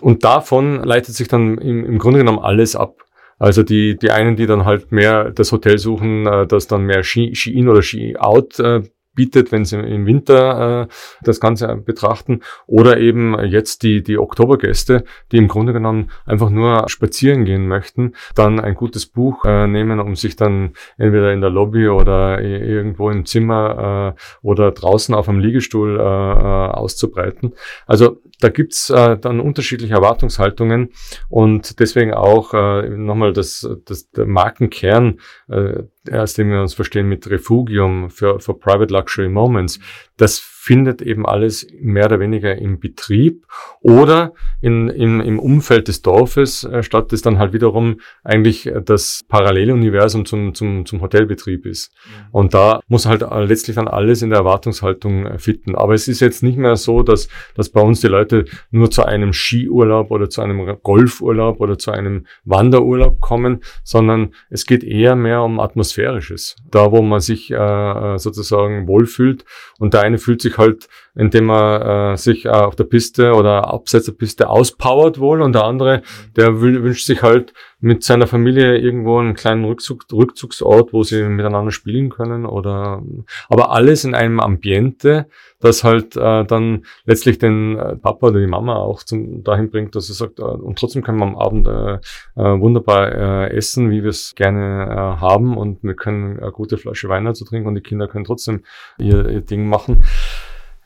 Und 0.00 0.24
davon 0.24 0.82
leitet 0.82 1.14
sich 1.14 1.28
dann 1.28 1.58
im, 1.58 1.84
im 1.84 1.98
Grunde 1.98 2.20
genommen 2.20 2.38
alles 2.38 2.76
ab. 2.76 3.04
Also 3.38 3.62
die, 3.62 3.96
die 3.96 4.10
einen, 4.10 4.36
die 4.36 4.46
dann 4.46 4.64
halt 4.64 4.90
mehr 4.90 5.30
das 5.30 5.52
Hotel 5.52 5.78
suchen, 5.78 6.26
äh, 6.26 6.46
das 6.46 6.66
dann 6.66 6.84
mehr 6.84 7.02
Ski, 7.02 7.34
Ski-In 7.34 7.68
oder 7.68 7.82
Ski-Out 7.82 8.58
äh, 8.58 8.82
bietet, 9.18 9.50
wenn 9.50 9.64
Sie 9.64 9.76
im 9.76 10.06
Winter 10.06 10.82
äh, 10.82 10.94
das 11.24 11.40
Ganze 11.40 11.66
betrachten. 11.74 12.42
Oder 12.68 12.98
eben 12.98 13.36
jetzt 13.46 13.82
die, 13.82 14.00
die 14.00 14.16
Oktobergäste, 14.16 15.02
die 15.32 15.38
im 15.38 15.48
Grunde 15.48 15.72
genommen 15.72 16.12
einfach 16.24 16.50
nur 16.50 16.84
spazieren 16.86 17.44
gehen 17.44 17.66
möchten, 17.66 18.12
dann 18.36 18.60
ein 18.60 18.76
gutes 18.76 19.06
Buch 19.06 19.44
äh, 19.44 19.66
nehmen, 19.66 19.98
um 19.98 20.14
sich 20.14 20.36
dann 20.36 20.74
entweder 20.98 21.32
in 21.32 21.40
der 21.40 21.50
Lobby 21.50 21.88
oder 21.88 22.40
irgendwo 22.40 23.10
im 23.10 23.26
Zimmer 23.26 24.14
äh, 24.16 24.20
oder 24.46 24.70
draußen 24.70 25.16
auf 25.16 25.28
einem 25.28 25.40
Liegestuhl 25.40 25.98
äh, 25.98 26.02
äh 26.02 26.68
auszubreiten. 26.68 27.54
Also 27.86 28.20
da 28.38 28.50
gibt's 28.50 28.88
äh, 28.90 29.18
dann 29.18 29.40
unterschiedliche 29.40 29.94
Erwartungshaltungen 29.94 30.90
und 31.28 31.80
deswegen 31.80 32.14
auch 32.14 32.54
äh, 32.54 32.88
nochmal 32.88 33.32
das, 33.32 33.68
das 33.84 34.10
der 34.10 34.26
Markenkern, 34.26 35.18
äh, 35.48 35.82
aus 36.12 36.34
dem 36.34 36.50
wir 36.50 36.60
uns 36.60 36.74
verstehen 36.74 37.08
mit 37.08 37.28
Refugium 37.28 38.10
für, 38.10 38.40
für 38.40 38.54
Private 38.54 38.92
Luxury 38.92 39.28
Moments. 39.28 39.78
Das 40.16 40.38
findet 40.68 41.00
eben 41.00 41.24
alles 41.24 41.66
mehr 41.80 42.04
oder 42.04 42.20
weniger 42.20 42.54
im 42.54 42.78
Betrieb 42.78 43.46
oder 43.80 44.34
in, 44.60 44.90
in, 44.90 45.18
im 45.20 45.38
Umfeld 45.38 45.88
des 45.88 46.02
Dorfes 46.02 46.62
äh, 46.62 46.82
statt, 46.82 47.10
das 47.10 47.22
dann 47.22 47.38
halt 47.38 47.54
wiederum 47.54 48.00
eigentlich 48.22 48.66
äh, 48.66 48.82
das 48.84 49.24
Paralleluniversum 49.28 50.26
zum, 50.26 50.54
zum, 50.54 50.84
zum 50.84 51.00
Hotelbetrieb 51.00 51.64
ist. 51.64 51.90
Und 52.32 52.52
da 52.52 52.80
muss 52.86 53.06
halt 53.06 53.22
äh, 53.22 53.44
letztlich 53.44 53.76
dann 53.76 53.88
alles 53.88 54.20
in 54.20 54.28
der 54.28 54.40
Erwartungshaltung 54.40 55.24
äh, 55.24 55.38
fitten. 55.38 55.74
Aber 55.74 55.94
es 55.94 56.06
ist 56.06 56.20
jetzt 56.20 56.42
nicht 56.42 56.58
mehr 56.58 56.76
so, 56.76 57.02
dass, 57.02 57.30
dass 57.54 57.70
bei 57.70 57.80
uns 57.80 58.02
die 58.02 58.08
Leute 58.08 58.44
nur 58.70 58.90
zu 58.90 59.06
einem 59.06 59.32
Skiurlaub 59.32 60.10
oder 60.10 60.28
zu 60.28 60.42
einem 60.42 60.76
Golfurlaub 60.82 61.62
oder 61.62 61.78
zu 61.78 61.92
einem 61.92 62.26
Wanderurlaub 62.44 63.20
kommen, 63.20 63.60
sondern 63.84 64.34
es 64.50 64.66
geht 64.66 64.84
eher 64.84 65.16
mehr 65.16 65.40
um 65.40 65.60
Atmosphärisches. 65.60 66.56
Da, 66.70 66.92
wo 66.92 67.00
man 67.00 67.20
sich 67.20 67.50
äh, 67.50 68.18
sozusagen 68.18 68.86
wohlfühlt 68.86 69.46
und 69.78 69.94
der 69.94 70.02
eine 70.02 70.18
fühlt 70.18 70.42
sich 70.42 70.57
halt, 70.58 70.88
indem 71.14 71.50
er 71.50 72.12
äh, 72.12 72.16
sich 72.16 72.44
äh, 72.44 72.50
auf 72.50 72.76
der 72.76 72.84
Piste 72.84 73.34
oder 73.34 73.72
abseits 73.72 74.06
der 74.06 74.12
Piste 74.12 74.48
auspowert 74.48 75.18
wohl 75.18 75.40
und 75.42 75.54
der 75.54 75.64
andere, 75.64 76.02
der 76.36 76.60
wünscht 76.60 77.06
sich 77.06 77.22
halt 77.22 77.52
mit 77.80 78.02
seiner 78.02 78.26
Familie 78.26 78.76
irgendwo 78.76 79.18
einen 79.18 79.34
kleinen 79.34 79.64
Rückzug, 79.64 80.04
Rückzugsort, 80.12 80.92
wo 80.92 81.04
sie 81.04 81.22
miteinander 81.22 81.70
spielen 81.70 82.10
können 82.10 82.44
oder 82.44 83.02
aber 83.48 83.70
alles 83.70 84.04
in 84.04 84.14
einem 84.14 84.40
Ambiente, 84.40 85.26
das 85.60 85.84
halt 85.84 86.16
äh, 86.16 86.44
dann 86.44 86.84
letztlich 87.04 87.38
den 87.38 87.78
äh, 87.78 87.96
Papa 87.96 88.28
oder 88.28 88.40
die 88.40 88.46
Mama 88.46 88.76
auch 88.76 89.02
zum, 89.04 89.44
dahin 89.44 89.70
bringt, 89.70 89.94
dass 89.94 90.08
er 90.08 90.14
sagt, 90.14 90.40
äh, 90.40 90.42
und 90.42 90.78
trotzdem 90.78 91.02
können 91.02 91.18
wir 91.18 91.26
am 91.26 91.36
Abend 91.36 91.68
äh, 91.68 91.94
äh, 92.36 92.60
wunderbar 92.60 93.12
äh, 93.12 93.56
essen, 93.56 93.90
wie 93.90 94.02
wir 94.02 94.10
es 94.10 94.34
gerne 94.34 94.86
äh, 94.90 95.20
haben 95.20 95.56
und 95.56 95.82
wir 95.82 95.94
können 95.94 96.38
eine 96.40 96.50
gute 96.50 96.78
Flasche 96.78 97.08
Wein 97.08 97.24
dazu 97.24 97.44
trinken 97.44 97.68
und 97.68 97.74
die 97.76 97.80
Kinder 97.80 98.08
können 98.08 98.24
trotzdem 98.24 98.62
ihr, 98.98 99.28
ihr 99.28 99.40
Ding 99.40 99.68
machen. 99.68 100.02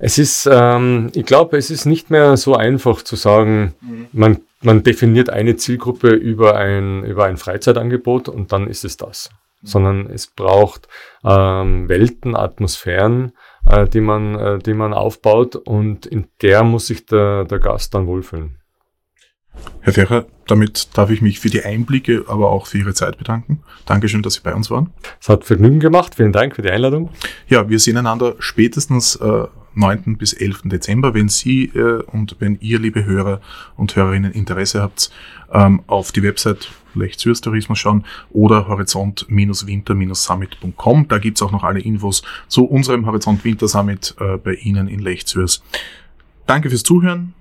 Es 0.04 0.18
ist, 0.18 0.48
ähm, 0.50 1.12
ich 1.14 1.24
glaube, 1.24 1.56
es 1.56 1.70
ist 1.70 1.86
nicht 1.86 2.10
mehr 2.10 2.36
so 2.36 2.56
einfach 2.56 3.02
zu 3.02 3.14
sagen, 3.14 3.72
mhm. 3.80 4.08
man, 4.10 4.40
man 4.60 4.82
definiert 4.82 5.30
eine 5.30 5.54
Zielgruppe 5.54 6.08
über 6.08 6.56
ein, 6.56 7.04
über 7.04 7.26
ein 7.26 7.36
Freizeitangebot 7.36 8.28
und 8.28 8.50
dann 8.50 8.66
ist 8.66 8.84
es 8.84 8.96
das. 8.96 9.30
Mhm. 9.60 9.66
Sondern 9.66 10.10
es 10.10 10.26
braucht 10.26 10.88
ähm, 11.24 11.88
Welten, 11.88 12.34
Atmosphären, 12.34 13.30
äh, 13.64 13.86
die, 13.86 14.00
man, 14.00 14.34
äh, 14.34 14.58
die 14.58 14.74
man 14.74 14.92
aufbaut 14.92 15.54
und 15.54 16.04
in 16.04 16.26
der 16.42 16.64
muss 16.64 16.88
sich 16.88 17.06
der, 17.06 17.44
der 17.44 17.60
Gast 17.60 17.94
dann 17.94 18.08
wohlfühlen. 18.08 18.58
Herr 19.82 19.92
Ferrer, 19.92 20.26
damit 20.48 20.98
darf 20.98 21.10
ich 21.10 21.22
mich 21.22 21.38
für 21.38 21.50
die 21.50 21.62
Einblicke, 21.62 22.24
aber 22.26 22.50
auch 22.50 22.66
für 22.66 22.78
Ihre 22.78 22.94
Zeit 22.94 23.18
bedanken. 23.18 23.62
Dankeschön, 23.86 24.22
dass 24.22 24.34
Sie 24.34 24.40
bei 24.42 24.52
uns 24.52 24.68
waren. 24.68 24.92
Es 25.20 25.28
hat 25.28 25.44
Vergnügen 25.44 25.78
gemacht. 25.78 26.16
Vielen 26.16 26.32
Dank 26.32 26.56
für 26.56 26.62
die 26.62 26.70
Einladung. 26.70 27.10
Ja, 27.46 27.68
wir 27.68 27.78
sehen 27.78 27.98
einander 27.98 28.34
spätestens 28.40 29.14
äh, 29.14 29.46
9. 29.74 30.16
bis 30.16 30.32
11. 30.32 30.62
Dezember, 30.64 31.14
wenn 31.14 31.28
Sie 31.28 31.64
äh, 31.66 32.02
und 32.02 32.36
wenn 32.38 32.58
ihr, 32.60 32.78
liebe 32.78 33.04
Hörer 33.04 33.40
und 33.76 33.96
Hörerinnen, 33.96 34.32
Interesse 34.32 34.80
habt, 34.82 35.10
ähm, 35.52 35.82
auf 35.86 36.12
die 36.12 36.22
Website 36.22 36.70
Lech 36.94 37.16
Tourismus 37.16 37.78
schauen 37.78 38.04
oder 38.30 38.68
horizont-winter-summit.com. 38.68 41.08
Da 41.08 41.18
gibt's 41.18 41.40
auch 41.42 41.52
noch 41.52 41.64
alle 41.64 41.80
Infos 41.80 42.22
zu 42.48 42.64
unserem 42.64 43.04
Horizont 43.06 43.42
Winter 43.44 43.68
Summit 43.68 44.14
äh, 44.20 44.36
bei 44.36 44.52
Ihnen 44.54 44.88
in 44.88 45.00
Lech 45.00 45.24
Danke 46.46 46.70
fürs 46.70 46.82
Zuhören. 46.82 47.34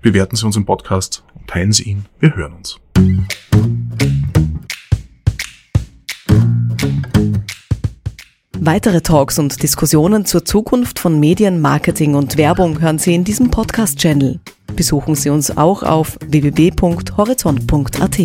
Bewerten 0.00 0.36
Sie 0.36 0.46
unseren 0.46 0.64
Podcast 0.64 1.24
und 1.34 1.48
teilen 1.48 1.72
Sie 1.72 1.82
ihn. 1.84 2.06
Wir 2.20 2.36
hören 2.36 2.52
uns. 2.54 2.78
Weitere 8.66 9.02
Talks 9.02 9.38
und 9.38 9.62
Diskussionen 9.62 10.24
zur 10.24 10.46
Zukunft 10.46 10.98
von 10.98 11.20
Medien, 11.20 11.60
Marketing 11.60 12.14
und 12.14 12.38
Werbung 12.38 12.80
hören 12.80 12.98
Sie 12.98 13.14
in 13.14 13.22
diesem 13.22 13.50
Podcast-Channel. 13.50 14.40
Besuchen 14.74 15.16
Sie 15.16 15.28
uns 15.28 15.54
auch 15.54 15.82
auf 15.82 16.16
www.horizont.at. 16.26 18.18